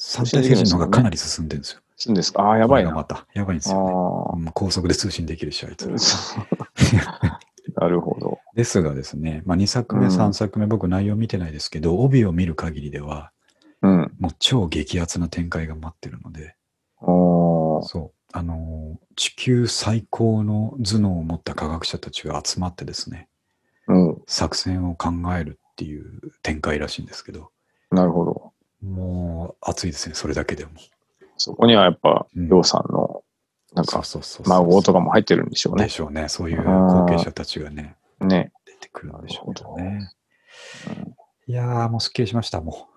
[0.02, 1.82] 星人の方が、三体星人の方がかなり進んでるんですよ。
[1.98, 2.42] するんですか？
[2.44, 2.92] ああ、やばいな。
[2.92, 3.28] また。
[3.34, 4.44] やばいんですよ、あね。
[4.46, 5.88] うん高速で通信できるし、あいつ
[7.76, 8.40] なるほど。
[8.56, 13.32] ですがですね、まあ、2作目、うん3作目、僕内容見てないですけど、帯を見る限りでは、
[13.84, 14.12] うん。
[14.20, 16.56] もう超激アツな展開が待ってるので、
[17.00, 23.28] そう、あのー地球最高の頭脳を持った科学者たちが集まってですね、
[23.88, 24.22] うん。
[24.26, 27.52] 作戦を考えるっていう展開らしいんですけど、
[27.92, 28.41] なるほど。
[28.82, 30.72] もう熱いですね、それだけでも。
[31.38, 33.24] そこにはやっぱ、うんりょうさんの、
[33.74, 34.04] なんか、
[34.46, 35.86] 孫とかも入ってるんでしょうね。
[35.86, 38.52] でしょうね、そういう後継者たちがね、ね。
[38.66, 40.12] 出てくるんでしょうけどなね。
[41.48, 42.90] いやー、もうすっきりしました、も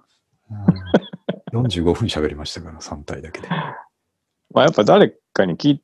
[0.51, 0.55] う。
[0.55, 0.65] うん
[1.55, 3.49] 45分喋りましたから、3体だけで。
[3.49, 5.83] まあやっぱ誰かに聞い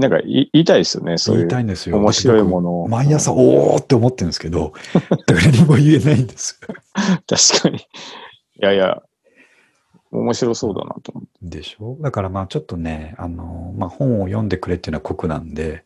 [0.00, 1.98] なんか言い言いたいですよね、そう言いいうたいんですよ。
[1.98, 2.88] 面白いものを。
[2.88, 4.72] 毎朝、おーって思ってるんですけど、
[5.26, 6.74] 誰にも言えないんですよ。
[7.26, 7.76] 確かに。
[7.76, 7.80] い
[8.60, 9.02] やいや、
[10.12, 11.30] 面白そうだなと思って。
[11.42, 11.96] でしょ？
[12.00, 15.84] だからまあちょっとね、あのまあ本を読んでくれっていうのは酷なんで、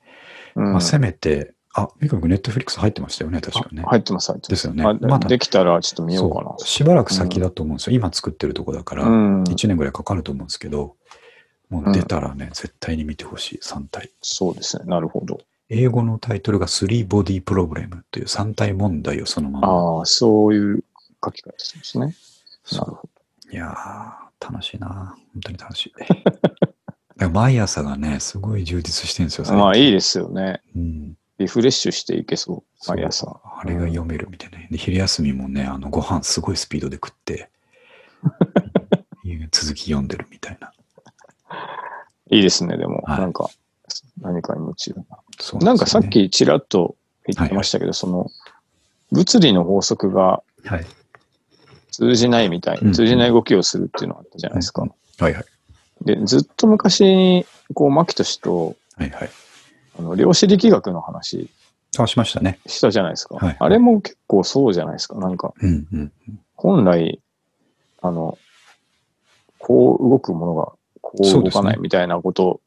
[0.55, 3.83] うんまあせめて、あ、ミカ君ネットフリックス入ってましたよね、確かね。
[3.87, 4.51] 入ってます、入ってます。
[4.51, 4.85] ですよね。
[4.85, 7.97] まだできたらちょっと見ようかなしばらく先だと思うんですよ。
[7.97, 9.43] 今作ってるとこだから、うん。
[9.43, 10.95] 1年ぐらいかかると思うんですけど、
[11.71, 14.13] もう出たらね、絶対に見てほしい、3体。
[14.23, 14.85] そうですね。
[14.87, 15.41] なるほど。
[15.69, 19.69] 英語のタイトルが3 Body Problem という3体問題をそのまま。
[19.69, 20.85] ああ、そういう
[21.25, 22.15] 書き方ですね。
[22.73, 23.09] なるほ
[23.55, 25.15] いやー、楽しいな。
[25.33, 25.93] 本当に楽しい。
[27.33, 29.45] 毎朝がね、すごい充実してるんですよ。
[29.45, 29.55] ど。
[29.55, 29.93] まあいいい。
[29.93, 30.61] ですよね。
[30.75, 31.17] うん。
[31.39, 32.91] リフレッシュしていけそう。
[32.91, 33.41] 毎朝。
[33.45, 34.59] あれが読めるみたいな。
[34.69, 37.49] で、昼休みもね、あの、ご飯すごいスピードで食って、
[39.53, 40.73] 続き読んでるみたいな。
[42.31, 43.03] いいですね、でも。
[43.07, 43.49] はいなんか、
[44.21, 45.19] 何かに夢中だな。
[45.39, 46.97] そうなんかさっきちらっと
[47.29, 48.33] 言ってましたけど、その、
[49.13, 50.87] 物理の法則がはい。
[51.97, 54.83] 通じないみたい、うん通じない動きをするっていうのがあったじゃないですか。
[54.83, 55.45] うんはいはい。
[56.05, 59.31] で、ずっと昔に、こう、牧俊と、はいはい。
[59.99, 61.49] あの、量子力学の話
[61.99, 62.59] あ、しましたね。
[62.67, 63.37] したじゃないですか。
[63.37, 65.17] はいあれも結構そうじゃないですか。
[65.19, 66.13] なんか、うんうん。
[66.57, 67.21] 本来、
[68.03, 68.39] あの、
[69.59, 72.61] こう動くものがこう動かないみたいなこと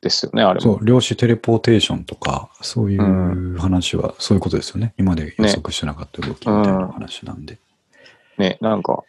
[0.00, 0.60] ですよね、あれも。
[0.60, 4.94] そう、量子テレポーテーションとか、そういう話は、そういうことですよね。
[4.98, 7.54] 今まで予測してなかった動きみたいな話なんで。
[7.54, 7.60] ね、
[8.60, 9.04] なんか、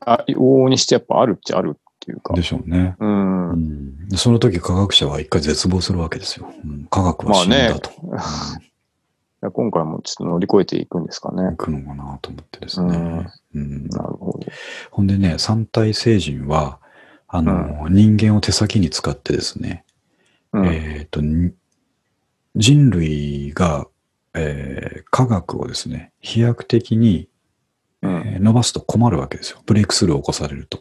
[0.00, 2.34] あ往々にしてやっぱあるっちゃあるっていうか。
[2.34, 2.96] でしょうね。
[2.98, 3.50] うん。
[3.50, 6.50] うん、その時科学者は一回絶望するわけですよ。
[6.64, 7.90] うん、科学は死んだと。
[9.40, 11.56] いや今回もちょっと乗り越えていくんですかねうん行。
[11.56, 13.28] くのかなと思ってですね。
[13.54, 14.40] うんなるほど。
[14.90, 16.80] ほんでね、三体星人は、
[17.28, 19.84] あの、人間を手先に使ってですね、
[20.52, 20.66] うん。
[20.66, 21.52] えっ、と、に
[22.56, 23.86] 人類が、
[24.34, 27.28] えー科学をですね、飛躍的に、
[28.02, 29.60] 伸ばすと困るわけですよ。
[29.66, 30.80] ブレイクスルーを起こされると。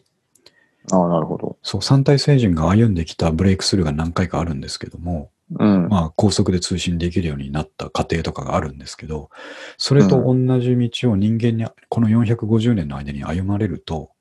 [0.92, 1.58] ああ、なるほど。
[1.64, 5.88] そう、三体星人が歩んできたブレイクスルーが何回かあるんですけども、うん。
[5.90, 9.30] まあ、高速で通信できるようになった過程とかがあるんですけど、
[9.78, 14.12] それと同じ道を人間に、この450年の間に歩まれると、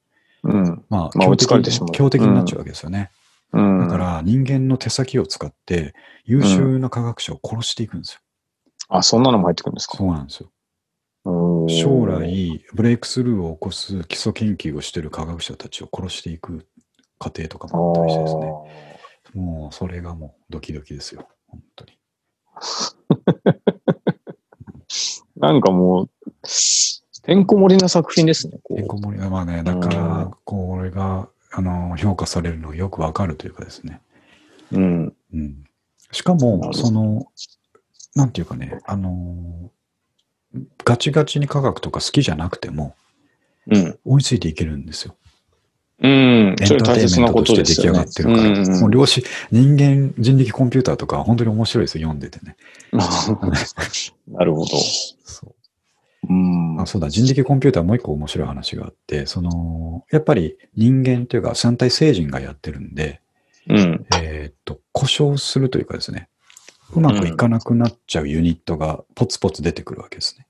[0.43, 0.85] うん。
[0.89, 3.11] まあ、まあ強敵まう強敵になっちゃうわけですよね。
[3.53, 3.81] うん。
[3.81, 5.95] だから、人間の手先を使って、
[6.25, 8.21] 優秀な科学者を殺していくんですよ。
[8.89, 9.97] あ、そんなのも入ってくるんですか？
[9.99, 10.51] そうなんですよ。
[11.69, 16.67] 将来、ブレイクスルーを起こす基礎研究をしている科学者たちを殺していく
[17.19, 18.53] 過程とかもあったりしてですね。
[19.35, 21.29] もう、それがもうドキドキですよ。
[21.49, 21.99] 本当に。
[25.37, 26.11] なんかもう、
[27.23, 28.59] てんこ盛りな作品ですね。
[28.65, 34.01] てんこ盛りが、まあね、だから、これが、あの、評価されるのがよくわかるというかですね。
[34.73, 35.17] うん。
[35.35, 35.65] うん。
[36.13, 37.27] しかも、その、
[38.15, 39.73] なんていうかね、あの、
[40.85, 42.95] ガチガチに科学とか好きじゃなくても、
[43.69, 43.99] うん。
[44.05, 45.17] 追いついていけるんですよ。
[46.01, 46.11] うん。
[46.11, 48.13] エンターテインメントとして出来上がっ。
[48.13, 48.49] てるから。
[48.49, 52.57] うんうんもう量子、人間、人力コンピューターとか本当に面白いですよ、読んでてね。
[52.93, 54.77] なるほど。
[55.25, 55.55] そう。
[56.29, 56.81] うん。
[56.81, 63.21] あそうだ、人力コンピューターもう一個面白い話があって、その、やっぱり人間というか三体星人がやってるんで、
[63.69, 64.07] うん。
[64.21, 66.29] えーっと、故障するというかですね、
[66.95, 70.46] うまくいかなくなっちゃうユニットがポツポツ出てくるわけですね。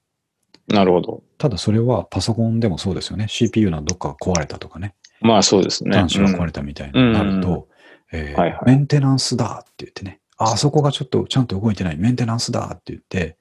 [0.69, 1.23] なるほど。
[1.39, 3.27] ただそれはパソコンでもそうですよね。
[3.29, 5.97] CPU のどっかが壊れたとかね、まあそうですね。
[5.97, 7.69] 端子が壊れたみたいになると、
[8.13, 13.37] メンテナンスだって言ってね、ああそこがちょっとちゃんと動いてない、メンテナンスだって言って、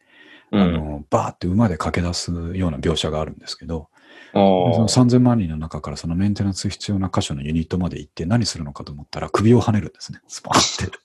[0.52, 0.62] うん。
[0.62, 3.90] あの、バーって馬で駆け出すような描写があるんですけど、
[4.34, 10.20] その3000万人の中からそのメンテナンス必要な箇所のユニットまで行って何するのかと思ったら首を跳ねるんですね。
[10.28, 10.98] スパンって。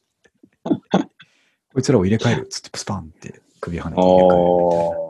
[1.73, 4.43] こいつらを入れ替えるっつってスパンって首跳ねてあ入れ替える。
[5.07, 5.10] ー。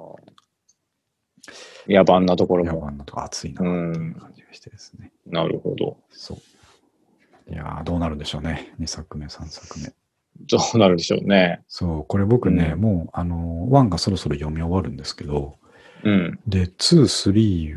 [1.88, 2.88] 野蛮なところいや、も。
[2.88, 5.12] あんなとこ熱いなっていう感じがしてですね。
[5.26, 5.96] なるほど。
[6.10, 7.52] そう。
[7.52, 8.72] いやーどうなるんでしょうね。
[8.80, 9.92] 2作目、3作目。
[10.40, 11.62] どうなるでしょうね。
[11.68, 15.58] そう、これ僕ね、うんもう、あの、1がそろそろ読み終わるんですけど、
[16.02, 16.38] うん。
[16.46, 17.02] で、2、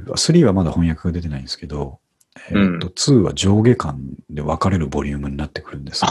[0.05, 1.99] 3は、3はまだ翻訳が出てないんですけど、
[2.49, 3.99] えーっと、う2は上下巻
[4.29, 6.03] で分かれるボリュームになってくるんです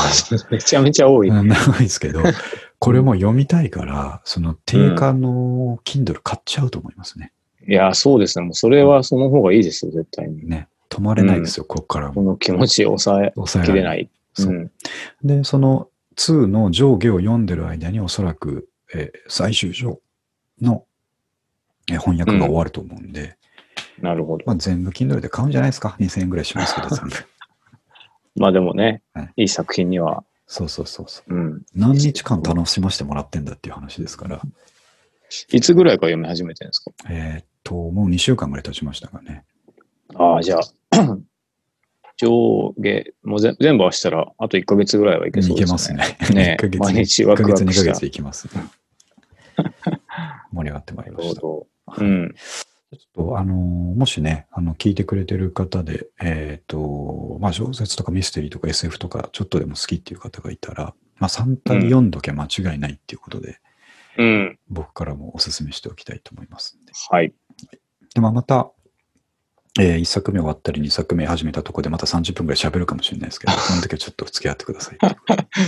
[0.50, 1.28] めちゃめちゃ多い。
[1.28, 2.22] うん長いですけど、
[2.78, 7.32] これも読みたいから、その定価の Kindle 買っちゃうと思いますね。
[7.66, 8.44] いや、そうですね。
[8.44, 10.48] もうそれはその方がいいですよ、絶対に。
[10.48, 10.68] ね。
[10.88, 12.14] 止まれないですよ、ここからも。
[12.14, 13.98] この気持ちを抑え抑えられない。
[13.98, 14.10] きれない。
[14.34, 14.70] そううん。
[15.24, 20.00] で、その2の上下を読んでる間におそらく、えー最終章
[20.60, 20.84] の、
[21.90, 23.36] えー翻訳が終わると思うんで、
[24.00, 24.44] なるほど。
[24.46, 25.96] まあ、全部 Kindle で買うんじゃないですか。
[26.00, 27.14] 2000円ぐらいしますけど、 全部。
[28.36, 31.34] まあでもねはい、いい作品には、そうそうそうそう。
[31.34, 31.62] うん。
[31.74, 34.40] 何日間楽しませてもらってんだっていう話ですから、
[35.50, 36.92] いつぐらいから読み始めてるんですか？
[37.10, 39.44] えーっと、もう2週間ぐらい経ちましたがね。
[40.14, 40.62] ああ、じゃあ、
[42.16, 45.98] 上下、もうぜ全部合わせたら、あと1ヶ月ぐらいはいけそういけですね。
[45.98, 46.44] ますね。
[46.44, 48.64] ね1ヶ月毎日ワクワク1ヶ月、2ヶした月いきますね。
[50.52, 51.34] 盛り上がってまいりました。
[51.34, 52.04] なるほど。
[52.04, 52.34] うん。
[52.92, 63.60] ちょっと、あのーもしね、あの、聞いてくれてる方で、えっ、と、まあ、小説とかミステリーとか SF とか、ちょっとでも好きっていう方がいたら、まあ、3体読んどきゃ間違いないっていうことで、
[64.18, 64.58] うん。
[64.68, 66.92] 僕からもお勧めしておきたいと思いますんで。
[67.10, 67.32] はい。
[68.14, 68.70] で、まあ、また、
[69.80, 74.98] え1作目終わったり2作目始めたところでまた30分ぐらい喋るかもしれないですけど、 その時はちょっと付き合ってください。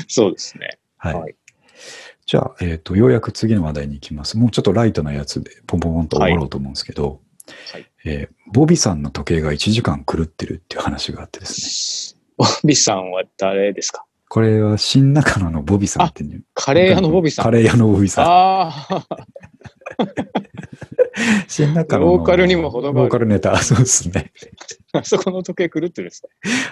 [0.08, 0.78] そうですね。
[0.98, 1.14] はい。
[1.14, 1.34] はい
[2.26, 4.38] じゃあ、えっ、と、ようやく次の話題に行きます。
[4.38, 7.20] もうちょっとライトなやつでポンポンポンと終わろうと思うんですけど、
[7.72, 12.20] はいえーボビさんの時計が1時間狂ってるっていう話があってですね。
[12.38, 14.04] ボビさんは誰ですか？
[14.28, 16.44] これは新中野のボビさんっていう。
[16.54, 17.44] カレー屋のボビさん。
[17.44, 18.24] カレー屋のボビさん。
[18.26, 19.06] ああ、
[21.48, 24.32] 新中野のローカルにも程があるローカルネタ、 そうですね。
[24.92, 26.28] あそこの時計狂ってるんですか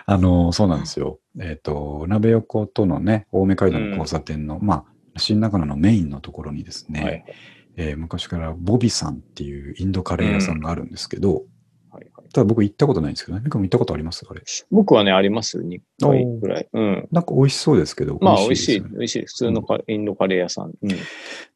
[0.07, 1.21] あの、そうなんですよ。
[1.41, 4.85] えっ、と、鍋横とのね、青梅街道の交差点の、ま
[5.15, 7.25] あ、新中野のメインのところにですね、はい。
[7.77, 11.47] えー昔からボビさんっていうインドカレー屋さんがあるんですけど、はいはい。
[12.33, 13.45] ただ僕行ったことないんですけどね。
[13.45, 14.27] ミカも行ったことあります？
[14.29, 14.43] あれ。
[14.71, 15.59] 僕はね、あります。
[15.61, 16.69] 2回ぐらい。
[16.73, 17.09] うん。
[17.13, 18.19] なんか美味しそうですけど。
[18.21, 19.27] まあ、美味しい、ね美味しい。
[19.27, 20.73] 普通のカインドカレー屋さん。
[20.83, 20.89] うん。
[20.89, 20.97] で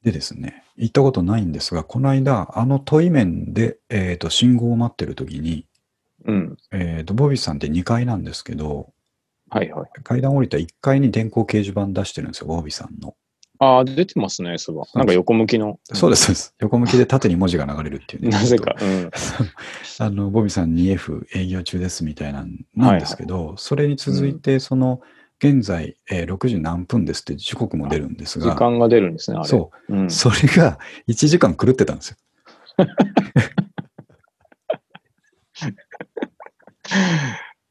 [0.05, 5.67] ですね、行ったことないんですが、この間、あの問い面で、えっ、と、信号を待ってる時に、
[6.25, 6.57] うん。
[6.73, 8.93] えっ、と、ボビーさんって2階なんですけど、
[9.49, 9.89] はいはい。
[10.03, 13.15] 階段降りた1階に電光掲示板出してるんですよ、ボビーさんの。
[13.59, 14.87] ああ、出てますね、それは。
[14.95, 15.79] なんか横向きの。
[15.93, 16.55] そうです、そうです。
[16.61, 18.29] 横向きで縦に文字が流れるっていうね。
[18.37, 18.75] なぜか。
[18.81, 19.11] うん。
[19.99, 25.01] あの、ボビーさん 2F 営業中ですみたいなんなんですけど、それに続いて、その、
[25.39, 29.49] 現在、えー6時何分ですって時刻も出るんですが、時間が出るんですね、あれ。。
[29.49, 30.11] そううんう、。
[30.11, 30.79] それが
[31.09, 32.17] 1時間狂ってたんですよ。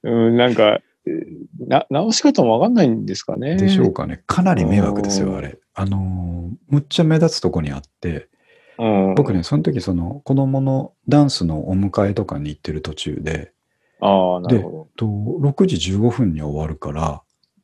[0.04, 3.56] うん、なんか、えーな、直し方もわかんないんですかね。
[3.56, 4.24] でしょうかね。
[4.28, 5.58] かなり迷惑ですよ、うんあれ。
[5.76, 8.30] あのーむっちゃ目立つとこにあって、
[8.78, 9.16] うん。
[9.16, 13.54] 僕ね、その時、その、子供のダンスのお迎えとかに行ってる途中で、
[14.02, 17.22] ああ、なるほと6時15分に終わるから、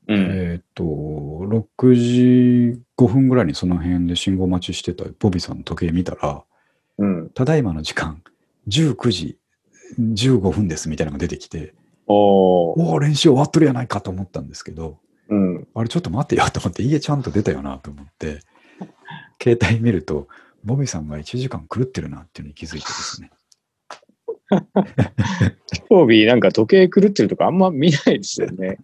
[0.07, 0.15] ど。
[0.15, 0.29] うん。
[0.31, 6.43] えっ、と、6時5分ぐらいにその辺で信号待ちしてたボビーさんの時計見たら、
[6.97, 7.29] うん。
[7.29, 8.21] ただいまの時間、
[8.67, 9.37] 19時
[9.99, 11.73] 15分ですみたいなのが出てきて、
[12.07, 14.97] おーおお、練習終わっとるやないかと思ったんですけど、うん。
[15.73, 18.39] あれちょっと待ってよと思って、家ちゃんと出たよなと思って、
[19.41, 20.27] 携帯見ると、
[20.63, 23.31] ボビーさんが1時間狂ってるなっていうのに気づいてですね。
[25.89, 28.77] 曜日なんか時計狂ってるとかあんま見ないですよね。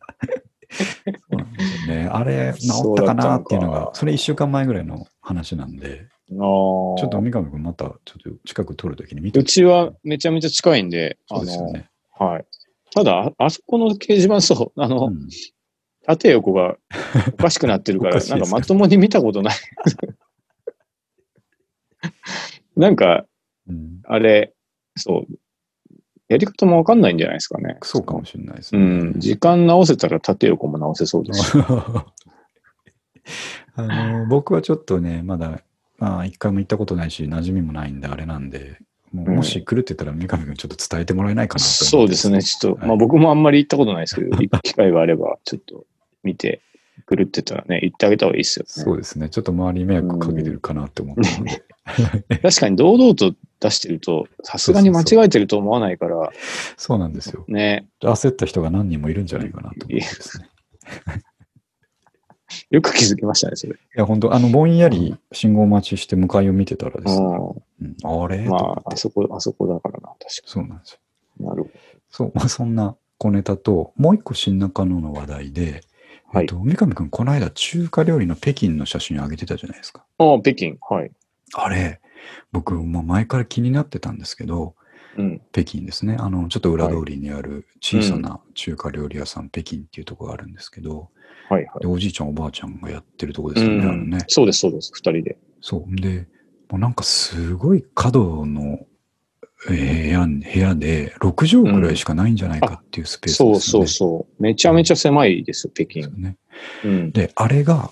[0.70, 2.10] そうなんですよね。
[2.12, 11.90] あれ、治ったかなっていうのが、それ1週間前ぐらいの話なんで、あちょちっと三上君またちょっと近く撮るときに見てうちはめちゃめちゃ近いんで、あの、そうですよね。
[12.18, 12.46] はい。
[12.94, 15.28] ただ、ああそこの掲示板、そう、あの、うん
[16.08, 16.78] 縦横が
[17.34, 19.56] おかしくなってるから、 なんかまともに見たことない。
[22.78, 23.26] なんか、
[23.68, 24.54] うんあれ、
[24.96, 25.34] そう、
[26.30, 27.78] やり方もわかんないんじゃないですかね。
[27.82, 28.86] そうかもしれないですうね。
[28.86, 31.58] ん、時間直せたら縦横も直せそうですし。
[33.76, 35.62] あの僕はちょっとね、まだ、
[35.98, 38.80] まあ、一回も行ったことないし、馴染みもないんで、あれなんで、
[39.12, 42.42] もううんもし来るって言ったら、三上君ちょっと伝えてもらえないかなと思ってそうですね。
[42.42, 45.86] ちょっと、はいまあ僕もあんまり行ったことないですけど、行く機会があれば、ちょっと
[46.28, 46.62] 見て
[47.06, 48.68] くるってたらね、行ってあげた方がいいですよね。
[48.70, 49.30] そうですね。
[49.30, 51.64] ちょっと周りに迷惑かけてるかなって思ったので。
[52.44, 56.32] 確かに堂々と出してると、さすがに間違えてると思わないから、
[56.76, 57.46] そうなんですよ。
[57.48, 60.50] ね、焦った人が何人もいるんじゃないかなと思ってですね。
[62.70, 63.74] よく気づきましたね、それ。
[63.74, 68.46] いや、本当あの、ぼんやり信号待ちして向かいを見てたらですね、ううんあれ？
[68.48, 71.00] まあ、あそこ、あそこだからな、確かそうなんですよ。
[71.40, 71.46] に。
[71.46, 71.70] なるほ
[72.10, 75.82] そう、まあ、そんな小ネタと、もう一個新中野の話題で、
[76.34, 80.06] はいえっと、三上くん、この間中華料理の北京の写真上げてたじゃないですか。
[80.18, 80.34] ど。
[80.34, 80.78] ああ、北京。
[80.82, 81.12] はい。
[81.54, 82.02] あれ、
[82.52, 84.76] 僕、もう前から気になってたんですけど、
[85.18, 85.42] うん。
[85.52, 86.18] 北京ですね。
[86.20, 91.10] あの、ちょっと裏通りにある小さな中華料理屋さん、北京っていうところがあるんですけど、
[91.50, 91.80] はいはい。
[91.80, 94.20] でおじいちゃん、おばあちゃんがやってるところでうすよね、あのんね。。
[94.28, 94.92] そうです、そうです。
[94.94, 95.38] 二人で。
[95.62, 95.96] そう。
[95.96, 96.28] で、
[96.70, 98.86] もうなんかすごい角のえー
[99.66, 103.60] 部屋部屋で6畳くらいしかないんじゃないかっていうスペースですよね。
[103.60, 104.44] そうそうそう。
[104.44, 106.08] めちゃめちゃ狭いですよ、北京。
[106.10, 106.38] ね。
[106.86, 107.12] うん。
[107.12, 107.92] で、あれが、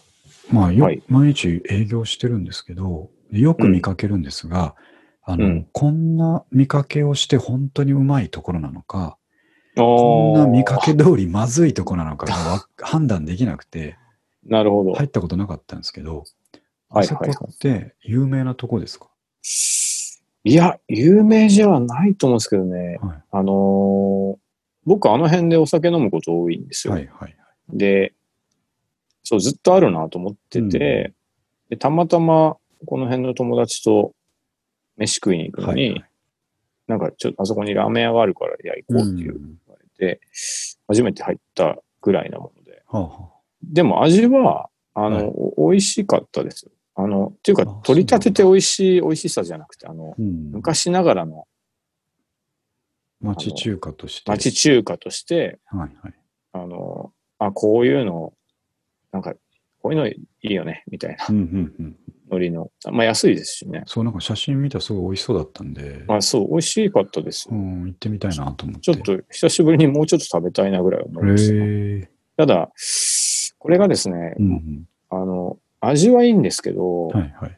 [0.52, 4.76] まあよ、はい毎日営業してるんですけど、よく見かけるんですが、
[5.24, 9.18] あの、うんこんな見かけをして本当にうまいところなのか、
[9.76, 13.98] ここんな見かけ通りまずいところなのかがわ 判断できなくて、
[14.46, 14.94] なるほど。
[14.94, 16.26] 入ったことなかったんですけど、はい
[16.98, 19.48] あそこって有名なとこですか、い
[20.54, 23.00] や、有名じゃないと思うんですけどね。
[23.02, 24.38] はい、あのー
[24.86, 26.94] 僕あの辺でお酒飲むこと多いんですよ。
[26.94, 27.36] はいはい
[27.70, 28.14] で、
[29.24, 31.12] そう、ずっとあるなと思ってて、
[31.70, 34.14] でたまたまこの辺の友達と
[34.98, 36.06] 飯食いに行くのに、はいはい
[36.88, 40.22] なんかちょっとあそこにラーメン屋があるから、いや、行こうっていううん言われて、
[40.88, 42.84] 初めて入ったぐらいなもので。
[42.86, 43.30] はあは
[43.64, 46.68] でも味は、あの、はいお美味しかったです。
[46.96, 51.46] あの、っていうかあ、取り立てて美味しい、美味しさじゃなくて、あの、あうん、昔ながらの
[53.22, 54.32] 町中華として。
[54.32, 56.14] 町中華として、はいはい。
[56.54, 58.34] あの、あ、こういうの、
[59.12, 59.34] なんか、
[59.82, 61.96] こういうのいいよね、みたいなうんうんうん。
[62.32, 62.72] ノリの。
[62.92, 63.84] まあ安いですしね。
[63.86, 67.48] そう、なんか写真見たらすごい美味しそうだったんで、まあそう、美味しかったです。
[67.52, 68.82] うん、行ってみたいなと思って。
[68.82, 72.46] ちょっと久しぶりにもうちょっと食べたいなぐらい思いました。
[72.46, 72.72] ただ、
[73.60, 74.90] これがですね、うんうん。
[75.10, 77.58] あの、味はいいんですけど、はいはい。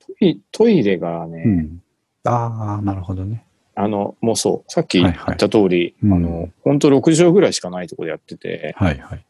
[0.00, 1.82] トイトイレがね、うん。
[2.24, 3.44] ああ、なるほどね。
[3.74, 9.24] あの、もうそう、さっき言はいはいった通り、うんあの、本当6畳ぐらいしかないところでやってて、はいはい。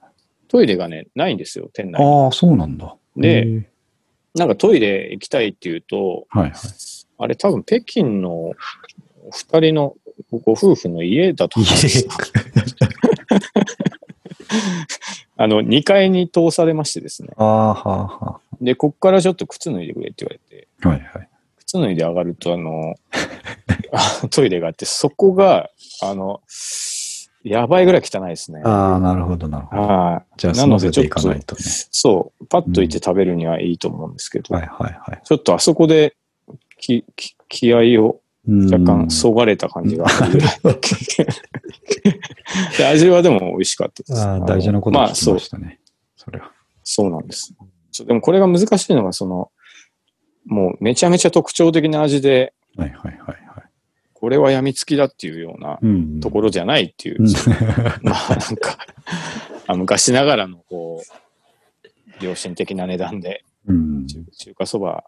[0.49, 2.25] トイレがね、ないんですよ、店内に。
[2.25, 2.97] ああ、そうなんだ。
[3.17, 3.69] で
[4.35, 6.53] なんかトイレ行きたいっていうと、はいはい。
[7.19, 8.55] あれ多分北京のお
[9.33, 9.97] 二人の
[10.31, 12.13] ごご夫婦の家だと思うんですよ。
[15.43, 17.31] あの、2階に通されましてですね。
[17.39, 20.89] ああ、はあ、はで、こっからちょっと靴脱いでくれって言われて、あ。
[20.91, 21.29] はいはい。
[21.57, 22.95] 靴脱いで上がると、あの、
[23.91, 25.71] あトイレがあって、そこが、
[26.03, 26.43] あの、
[27.43, 28.61] やばいぐらい汚いですね。
[28.67, 29.83] ああ、なるほど、なるほど。
[29.83, 30.35] はい。
[30.37, 31.63] じゃあ、なので済ませていかないとね。
[31.63, 35.21] そう、パッと行って食べるにはいいと思うんですけど、はいはいはい。
[35.25, 36.17] ちょっとあそこで
[36.77, 38.21] きき気合を
[38.51, 40.07] 若うん干そがれた感じが
[42.91, 44.21] 味はでも美味しかったです。
[44.23, 45.81] ああ、大事なことまあそう聞きま、したね。
[46.17, 46.51] それは。
[46.83, 47.55] そうなんです。
[47.93, 49.51] そうでもこれが難しいのが、その、
[50.47, 53.37] もうめちゃめちゃ特徴的な味で、はいはいはいはい。
[54.15, 57.29] これは病みつきだっていうようなうんところじゃないっていう、うん
[58.03, 58.79] まあなんか
[59.67, 61.03] あ、昔ながらのこ
[62.21, 64.07] う、良心的な値段でうん。
[64.07, 65.05] 中中華そば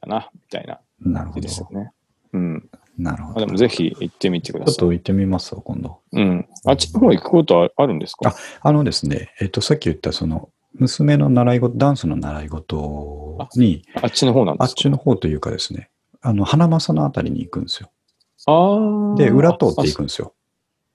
[0.00, 0.80] かな、みたいな
[1.14, 1.60] 感じです。
[1.60, 1.90] よね。
[2.32, 2.68] うん。
[2.98, 3.40] まあ、なるほど。
[3.46, 4.74] でもぜひ行ってみてください。
[4.74, 6.00] ちょっと行ってみますわ、今度。
[6.12, 6.48] うん。
[6.66, 8.34] あっちの方行くことはあるんですか？
[8.60, 14.80] あのですね、えっと、さっき言った、その、娘の習い事、ダンスの習い事に、あっちの方なんあですか？
[14.80, 17.90] っちの方というかですね、あの、花正のあたりに行くんですよ。
[18.46, 19.16] ああ。
[19.16, 20.34] で、裏通って行くんですよ。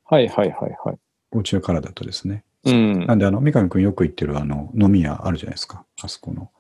[0.05, 0.97] あはいはいはいはい。
[1.31, 2.43] お家からだとですね。
[2.65, 3.15] うんな。
[3.15, 5.85] んで、あの、三上くんよく行ってる、あの、飲み屋あるじゃないですか。
[6.01, 6.51] あそこの、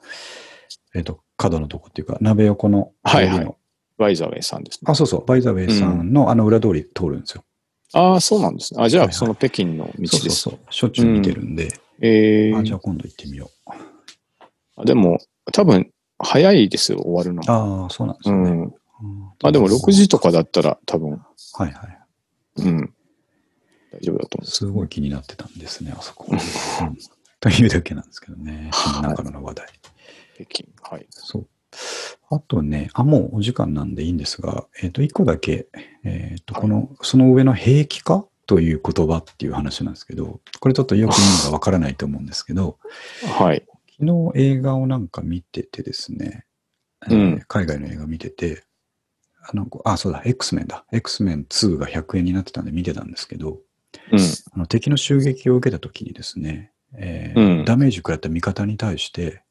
[0.93, 2.91] えっと、角のとこっていうか、鍋横の。
[3.03, 3.55] はいはい
[3.97, 4.91] バイザウェイさんですね。
[4.91, 7.43] あ、そうそう、バイザウェイさんの、あの裏通り通るんですよ。
[7.93, 8.83] ああ、そうなんですね。
[8.83, 10.17] あ、じゃあ、その北京の道です。
[10.17, 10.73] そうそうそう。
[10.73, 11.69] しょっちゅう見てるんで、
[12.01, 13.71] ええあ、じゃあ今度行ってみよう。
[14.75, 15.19] あでも、
[15.51, 17.41] 多分、早いですよ、終わるの。
[17.51, 18.51] ああ、そうなんですよね。
[18.51, 18.61] うん。
[18.63, 18.73] うん
[19.43, 21.21] あ、でも6時とかだったら多分、はい
[21.59, 21.99] はい。
[22.57, 22.93] うん。
[23.91, 26.25] 大丈夫だと思すごい気になってたんですね、あそこ。
[26.31, 26.39] うん
[27.39, 28.69] というだけなんですけどね。
[28.73, 29.67] はい中野の話題。
[29.67, 29.69] う。
[30.43, 30.65] 北京。
[30.81, 31.05] はい。
[31.11, 31.47] そう。
[32.29, 35.67] あとね、あ、もうお時間なんでいいんですが、えっ、と、一個だけ、
[36.03, 42.77] えっ、と、はいこの、その上の兵器化という言葉っていう話なんですけど、これちょっとよく意味がわからないと思うんですけど、
[43.37, 43.65] はい。
[43.99, 46.45] 昨日映画をなんか見ててですね、
[47.07, 48.63] えーうん海外の映画見てて、
[49.49, 50.85] あの、あ、そうだ、X メンだ。
[50.91, 53.59] X メン2が100円になってたんで見てたんですけど、
[54.11, 54.19] うん。
[54.53, 59.43] あの敵の襲撃を受けた時にですね、えーうんダメージ食らった味方に対して、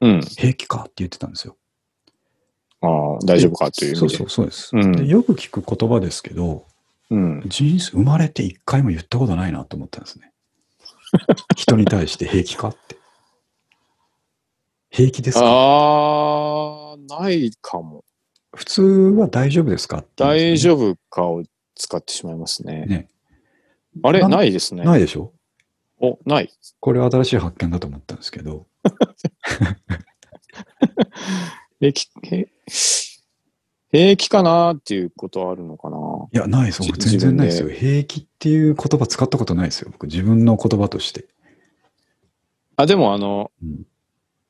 [0.00, 0.20] うん。
[0.36, 1.56] 兵器かって言ってたんですよ。
[2.86, 3.96] ああ、大丈夫かという。
[3.96, 5.06] そうそう、そうです、うんで。
[5.06, 6.66] よく聞く言葉ですけど、
[7.10, 7.42] うん。
[7.46, 10.32] 人生、生まれて一回も言ったことないなと思ったんですね。
[11.56, 12.96] 人に対して兵器かって。
[14.90, 15.44] 平気ですか？
[15.46, 18.04] ああ、ないかも。
[18.54, 21.42] 普通は大丈夫ですかって言うん大丈夫かを
[21.74, 22.84] 使ってしまいますね。
[22.86, 23.08] ね。
[24.02, 24.20] あれ？
[24.20, 24.84] なないですね。
[24.84, 25.32] ないでしょ？
[26.00, 26.50] お、ない。
[26.80, 28.66] これは新しい発見だと思ったんですけど、
[31.80, 32.46] 平気、平
[33.92, 35.98] 平気かなっていうことはあるのかな
[36.32, 36.82] いや、ないです。
[36.82, 37.68] 僕じ全然ないですよ。
[37.68, 39.90] 自平気っていう言葉使ったことないですよ。
[39.92, 41.26] 僕自分の言葉として。
[42.76, 43.82] あ、でもあの、うん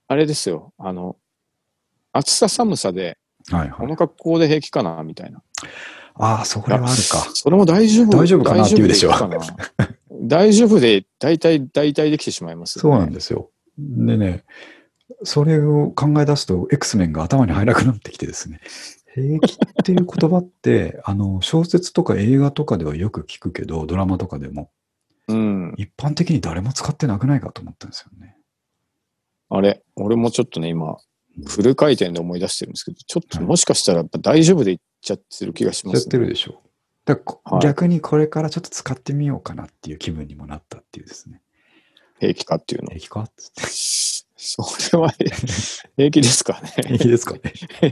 [0.07, 0.72] あれですよ。
[0.79, 1.16] あの、
[2.12, 3.18] 暑さ寒さで、
[3.51, 3.70] はいはい。
[3.72, 5.43] この格好で平気かなみたいな。
[6.14, 7.27] ああ、それはあるか。
[7.35, 9.64] それも大丈夫大丈夫かなって言うでしょ大丈夫で
[10.22, 12.99] 大丈夫で、大体、大体できてしまいますよそうね。
[13.01, 13.51] なんですよ。
[13.79, 14.45] でね、
[15.25, 18.61] それを考え出すと、X メンが頭に入らなくなってきてですね、
[19.14, 24.70] 平気っていう言葉って、 あの、小説とか映画とかではよく聞くけど、ドラマとかでも、
[25.29, 25.75] うん。
[25.77, 28.37] 一般的に誰も使ってなくないかと思ったんですよね。
[29.49, 30.99] あれ、俺もちょっとね、今、
[31.47, 36.62] フル回転で思い出してるんですけど、ちょっとはいもしかしたらやっぱ大丈夫でいっちゃってる気がします、やってるでしょ。
[37.05, 41.43] だからこはい逆にこれからちょっと使ってみようかなっていう気分にもなったっていうですね。
[42.20, 42.89] 平気かっていうの。
[42.89, 43.33] 平気かって。
[44.47, 45.11] それは
[45.97, 46.99] 平気ですか平ね。
[46.99, 47.40] 気ですかね。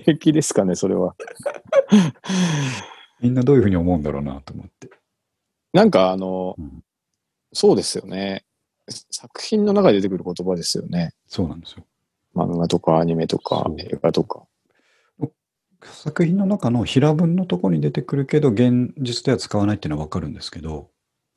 [0.05, 1.15] 平気ですかね、それは。
[3.21, 4.91] みんなどういうふうに思うんだろうなと思って。
[5.73, 6.85] なんかあの、うん
[7.53, 8.45] そうですよね。
[9.11, 11.13] 作品の中で出てくる言葉ですよね。
[11.27, 11.85] そうなんですよ。
[12.35, 14.45] 漫画とかアニメとか映画とか。
[15.83, 20.91] 作品の中の平文のところに出てくるけど、現実では使わないっていうのはわかるんですけど、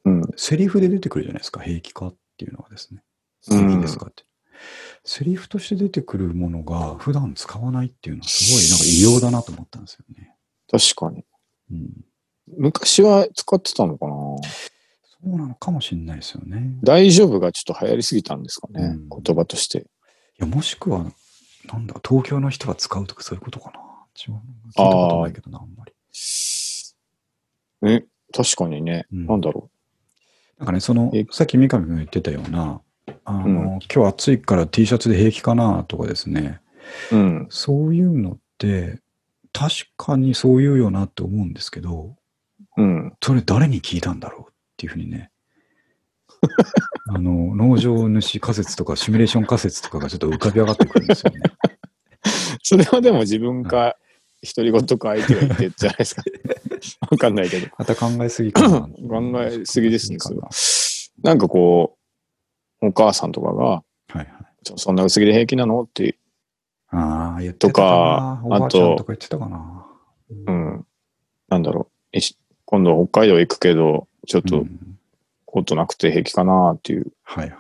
[0.06, 0.22] うん。
[0.38, 3.02] セリフで出てくるじゃないですか、平気かっていうのはですね。
[3.50, 4.24] うん平気ですかって。
[5.06, 10.36] セリフとして出てくるものが普段使わないっていうのはすごいなんか異様だなと思ったんですよね。
[10.70, 11.24] 確かに。
[11.72, 12.06] うん、
[12.58, 14.14] 昔は使ってたのかな？
[14.14, 14.40] そ
[15.24, 16.78] うなのかもしれないですよね。
[16.84, 18.84] 大丈夫がちょっと流行りすぎたんですかね。
[18.84, 19.80] うん言葉として。
[19.80, 19.84] い
[20.40, 21.06] や、もしくは、
[21.72, 23.80] なんだ、東京の人が使うとかそういうことかな。
[24.16, 24.36] 違う。
[24.36, 24.42] 聞い
[24.74, 25.94] たことないけどな、あんまり。
[27.88, 28.04] え、
[28.34, 29.06] 確かにね。
[29.14, 29.70] うんなんだろ
[30.58, 32.82] なんかね、そのえ、さっき三上君が言ってたような、
[33.24, 36.60] あの、うん今日暑いから T シャツで平気かなとかですね、
[37.12, 37.16] う。
[37.16, 37.48] うん。
[37.50, 39.00] そういうのって、
[39.54, 42.16] 確かにそう言うよなって思うんですけど、
[42.78, 43.14] うん。
[43.22, 45.30] それ誰に聞いたんだろうっていうふうにね、
[47.10, 51.42] あの、農場主仮説とかシミュレーション仮説とかがちょっと浮かび上がってくるんですよね。
[52.64, 53.96] それはでも自分か、
[54.56, 56.24] 独り言か相手が言ってんじゃないですか。
[57.10, 57.68] わかんないけど。
[57.78, 58.82] また考えすぎかな。
[58.82, 60.18] 考えすぎですね
[61.24, 61.95] なんかこう、
[62.82, 64.28] お母さんとかが、はいはい。
[64.64, 65.82] ちょそんな薄着で平気なの？
[65.82, 66.18] って、
[66.90, 68.42] ああ、言ってたかな。
[68.44, 69.86] とかあととか言ってたかな。
[70.30, 70.86] うん、
[71.50, 72.20] なんだろう、
[72.66, 74.98] 今度北海道行くけど、ちょっとうん
[75.46, 77.06] コートなくて平気かなっていう。
[77.06, 77.60] いはいはい。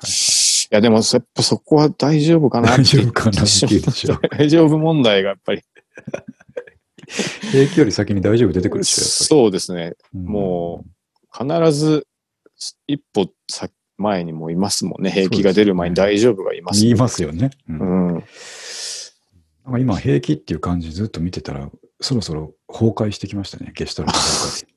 [0.70, 3.42] や、でもやっぱそこは大丈夫かなって大丈夫かな。
[4.38, 5.62] 大丈夫問題がやっぱり。
[7.52, 9.82] 平気より先に大丈夫出てくるそうですね。
[9.82, 10.20] やっぱり。
[10.22, 10.84] も
[11.32, 12.08] 必ず
[12.88, 15.12] 一歩先前にもいますもんね。
[15.12, 16.82] 平気が出る前に大丈夫がいます。
[16.82, 17.52] 言いますよね。
[17.70, 18.14] うんうん。
[18.16, 21.70] なんか今、平気っていう感じずっと見てたら、
[22.02, 24.68] そろそろ崩壊してきましたね、ゲシュタルト崩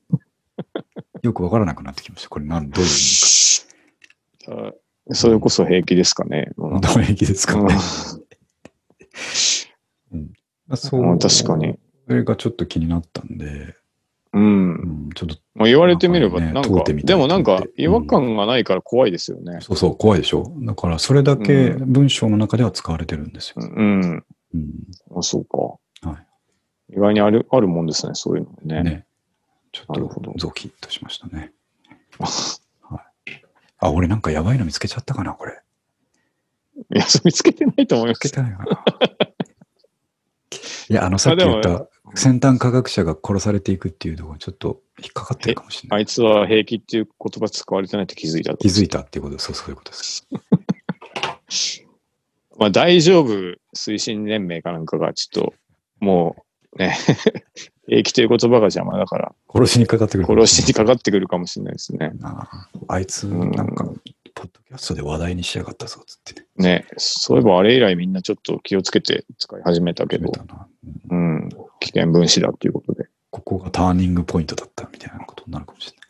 [1.23, 2.29] 壊 よくわからなくなってきました。
[2.29, 3.69] これなん、どういう意味
[5.11, 6.51] あそれこそ平気ですかね。
[6.57, 7.75] うん平気ですかね。
[10.66, 11.79] まあそううん確かに。
[12.07, 13.75] それがちょっと気になったんで、
[14.33, 14.74] うんう。
[15.09, 19.59] ん、ちょっと、まあ、言われてみれば、なんかねでもなんか違和感がないから怖いですよね。
[19.61, 20.53] そうそう、怖いでしょ。
[20.61, 23.55] だから、それだけ文章の中では使われてるんですよ。
[23.59, 24.24] うん。
[24.55, 24.74] うん
[25.16, 25.59] あそうか。
[26.09, 26.18] は
[26.91, 28.83] 意外にある、あるもんですね、そういうのね。
[28.83, 29.07] ね。
[29.72, 31.53] ちょっとゾキッとしましたね。
[32.18, 33.43] はい。
[33.79, 35.61] あ、俺なんかやばいの見つけちゃったかな、これ。
[36.95, 38.18] いや、見つけてないと思います。
[38.24, 38.49] 見つけてな
[40.91, 45.99] いや、あの、さっき言っあた先端科学者が殺されていくっていうところちょっと引っかかってるかもしれない。
[46.01, 48.59] あいつは平気っていう言葉使われてないって気づいたと。
[48.59, 50.27] 気づいたっていうことそう、そういうことです。
[52.59, 53.33] まあ、大丈夫
[53.77, 55.55] 推進連盟かなんかが、ちょっと、
[56.01, 56.97] もう、ね、
[57.87, 62.13] 平気という言葉が邪魔だから、殺しにかかってくる殺しにかかってくるかもしれないですね。
[62.23, 62.49] あ
[62.89, 63.85] ああいつ、うんなんか、
[64.35, 66.81] ポッドキャストで話題にしやがったぞ、つってね。
[66.81, 70.33] ね、そういえばあれ以来みんなちょっと気をつけて使い始めたけど、
[71.11, 71.49] うん、
[71.81, 73.09] 危険分子だっていうことで。
[73.31, 76.09] ここがターニングポイントだったみたいなことになるかもしれない。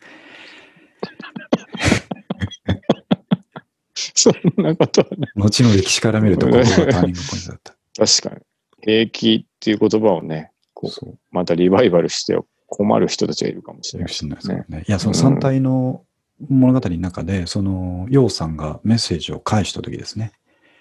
[4.14, 5.28] そんなことはね。
[5.36, 7.74] 後の歴史から見ると、ここがターニングポイントだった。
[7.96, 8.42] 確かに。
[8.82, 11.18] 平気っていう言葉をね、こう。
[11.32, 12.38] またリバイバルして
[12.68, 14.34] 困る人たちがいるかもしれないですね。
[14.86, 16.04] いや、その3体の
[16.48, 20.32] 物語の中で、その、楊さんがメッセージを返した時ですね。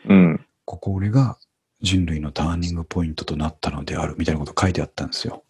[0.08, 0.46] うん。
[0.66, 1.38] ここ俺が
[1.82, 5.44] 人類のターニングポイントとなったのであるみたいなこと書いてあったんですよ。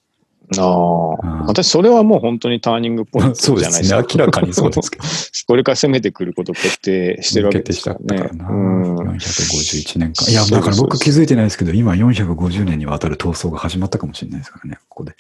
[0.58, 4.02] ああ、うん私、それはもう本当にターニングポイントそうでじゃないですすか。
[4.02, 5.04] ね明らかにそうですけど。
[5.48, 8.06] これから攻めてくること決定してるわけですからね。
[8.06, 8.50] ったからな。
[8.50, 8.98] うん。
[8.98, 10.32] 451年間。
[10.32, 15.16] いや、そうですだから僕気づいてないですけど、今450年にわたる闘争が始まったかもしれないですからね、ここで。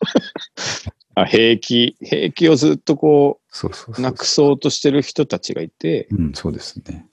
[1.16, 4.00] あ、兵器、兵器をずっとこそうそうそう。
[4.00, 7.06] う、なくそうとしてる人たちがいて、うん、そうですね。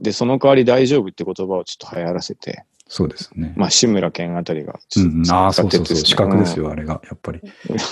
[0.00, 3.52] で、その代わり大丈夫って言葉をちょっと流行らせて、そうですね。
[3.56, 5.96] まあ、志村けんあたりがうんうん、ああ、そうそうそう。
[5.96, 7.40] 資格ですうんよ、あれが、やっぱり。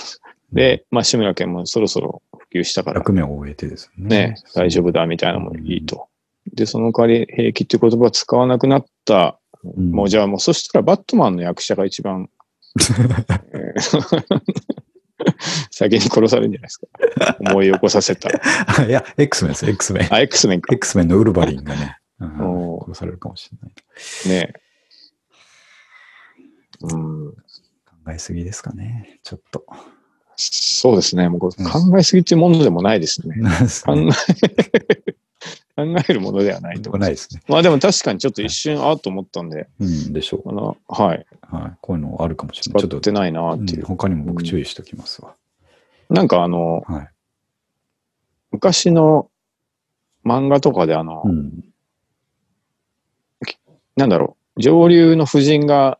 [0.51, 4.07] で、まあ、志村けんもそろそろ普及したから、役目を終えてですね。
[4.07, 6.07] ね、大丈夫だみたいなのもいいと。
[6.53, 12.29] で、その代わり兵器っていう言葉を使わなくなった、うんもうじゃあもうそしたらバットマンの役者が一番、
[12.77, 12.79] え
[13.75, 14.31] ー
[15.71, 17.37] 先に殺されるんじゃないですか。
[17.39, 18.29] 思い起こさせた。
[18.85, 20.13] いや、X メンです、X メン。
[20.13, 20.73] あ、X メンか。
[20.73, 24.43] X メンのウルヴァリンがね、 うん殺されるかもしれない。
[24.47, 24.53] ね
[26.81, 27.31] うん。
[27.33, 29.65] 考えすぎですかね、ちょっと。
[30.35, 31.29] そうですね。
[31.29, 31.51] もう考
[31.97, 33.35] えすぎっていうものでもないですね。
[33.83, 35.15] 考考え、
[35.75, 37.07] 考えるものではないと思います。
[37.07, 37.41] ないですね。
[37.47, 40.49] まあでも確かにちょっと一瞬ああと思ったんで、うん、でしょう。
[40.49, 41.25] あの、はい。
[41.41, 41.77] はい。
[41.81, 42.81] こういうのあるかもしれない。
[42.81, 43.83] ちょっと使ってないなっていうう。
[43.83, 45.35] ん他にも僕注意しておきますわ。
[46.09, 47.09] なんかあの、はい。
[48.51, 49.29] 昔の
[50.25, 51.63] 漫画とかであの、うん。
[53.95, 55.99] なんだろう、上流の夫人が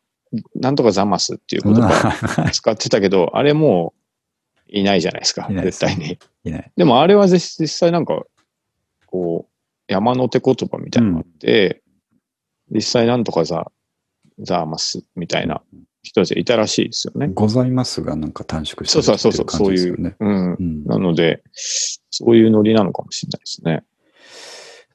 [0.55, 3.93] なんとかザマスっていう言葉使ってたけど、 あれも
[4.67, 6.19] ういないじゃないですか、絶対に。
[6.43, 6.71] いない。
[6.75, 8.23] でもあれは実実際なんか、
[9.87, 11.81] 山の手言葉みたいなのがあって、
[12.69, 13.71] 実際なんとかザ、
[14.39, 15.61] ザーマスみたいな
[16.03, 17.29] 人たちがいたらしいですよね。
[17.33, 20.01] ございますが、なんか短縮してそうそうそうそう、そういう。
[20.01, 20.15] ね。
[20.19, 20.53] うん。
[20.53, 20.83] うん。
[20.85, 23.83] なので、そういうノリなのかもしれないですね。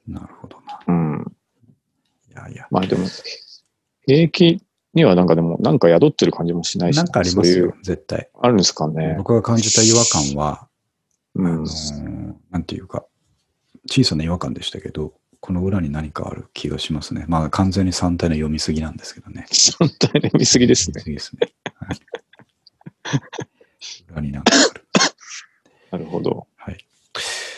[0.07, 0.79] なるほどな。
[0.87, 1.35] うん。
[2.29, 2.67] いやいや。
[2.69, 3.07] まあでも、
[4.07, 4.59] 兵役
[4.93, 8.29] にはなんかでも、なんか宿ってる感じもしないし、なんかありますそういうよ、絶対。
[8.41, 9.15] あるんですかね。
[9.17, 10.67] 僕が感じた違和感は、
[11.35, 11.65] うんあの。
[11.65, 13.05] ーなんていうか、
[13.89, 17.25] 小さな違和感でしたけど、この裏に何かある気がしますね。
[17.27, 19.45] まあ完全に3体の読みすぎなんですけどね。
[19.77, 20.99] 本当に見すぎですね。
[21.01, 21.73] 読みすぎですね。
[21.75, 21.99] はい、
[24.11, 24.83] 裏になんかある。
[25.91, 26.47] なるほど。
[26.55, 26.85] はい。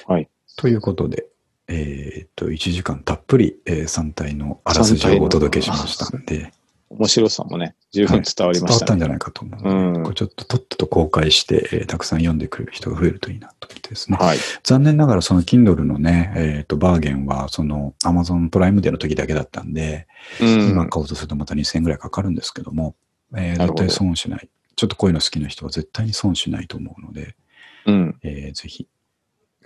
[0.08, 0.30] はい。
[0.58, 1.28] ということで、
[1.68, 6.52] えーっと、1時間たっぷり、えー、3体のあらすじをお届けしましたんで、
[6.90, 8.68] 面白さもね、十分伝わりましたね。
[8.68, 14.18] 伝わったんじゃないかと思ううんこれちょっととっとと公開して、えーたくさん読んでくれる人が増えるといいなと思ってですね。
[14.20, 14.38] はい。
[14.64, 20.08] 残念ながらその Kindle のね、えっ、と、バーゲンはその Amazon プライムデーの時だけだったんで、
[20.42, 20.70] うん。
[20.70, 22.96] 今買おうとするとまた2000円ぐらいかかるんですけども、
[23.36, 24.50] えー絶対損しない。
[24.76, 27.36] ちょっとこういうの好きな人は絶対に損しないと思うので、
[27.88, 28.20] うん。
[28.22, 28.88] えーぜひ、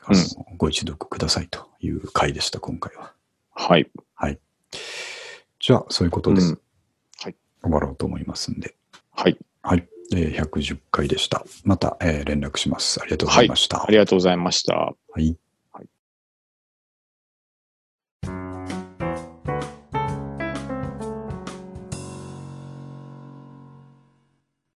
[0.04, 0.18] あの、
[0.58, 3.14] ご一読くださいという回でした、今回は。
[3.54, 3.90] はい。
[4.16, 4.40] はい。
[5.60, 6.60] じゃあ、そういうことで、うん
[7.62, 8.76] 終わろうと思いますんで。
[9.12, 9.38] はい。
[9.62, 9.88] はい。
[10.14, 11.44] えー110回でした。
[11.64, 13.00] また、えー連絡します。
[13.02, 13.84] ありがとうございました。
[13.84, 14.76] ありがとうございました。
[14.76, 15.36] はい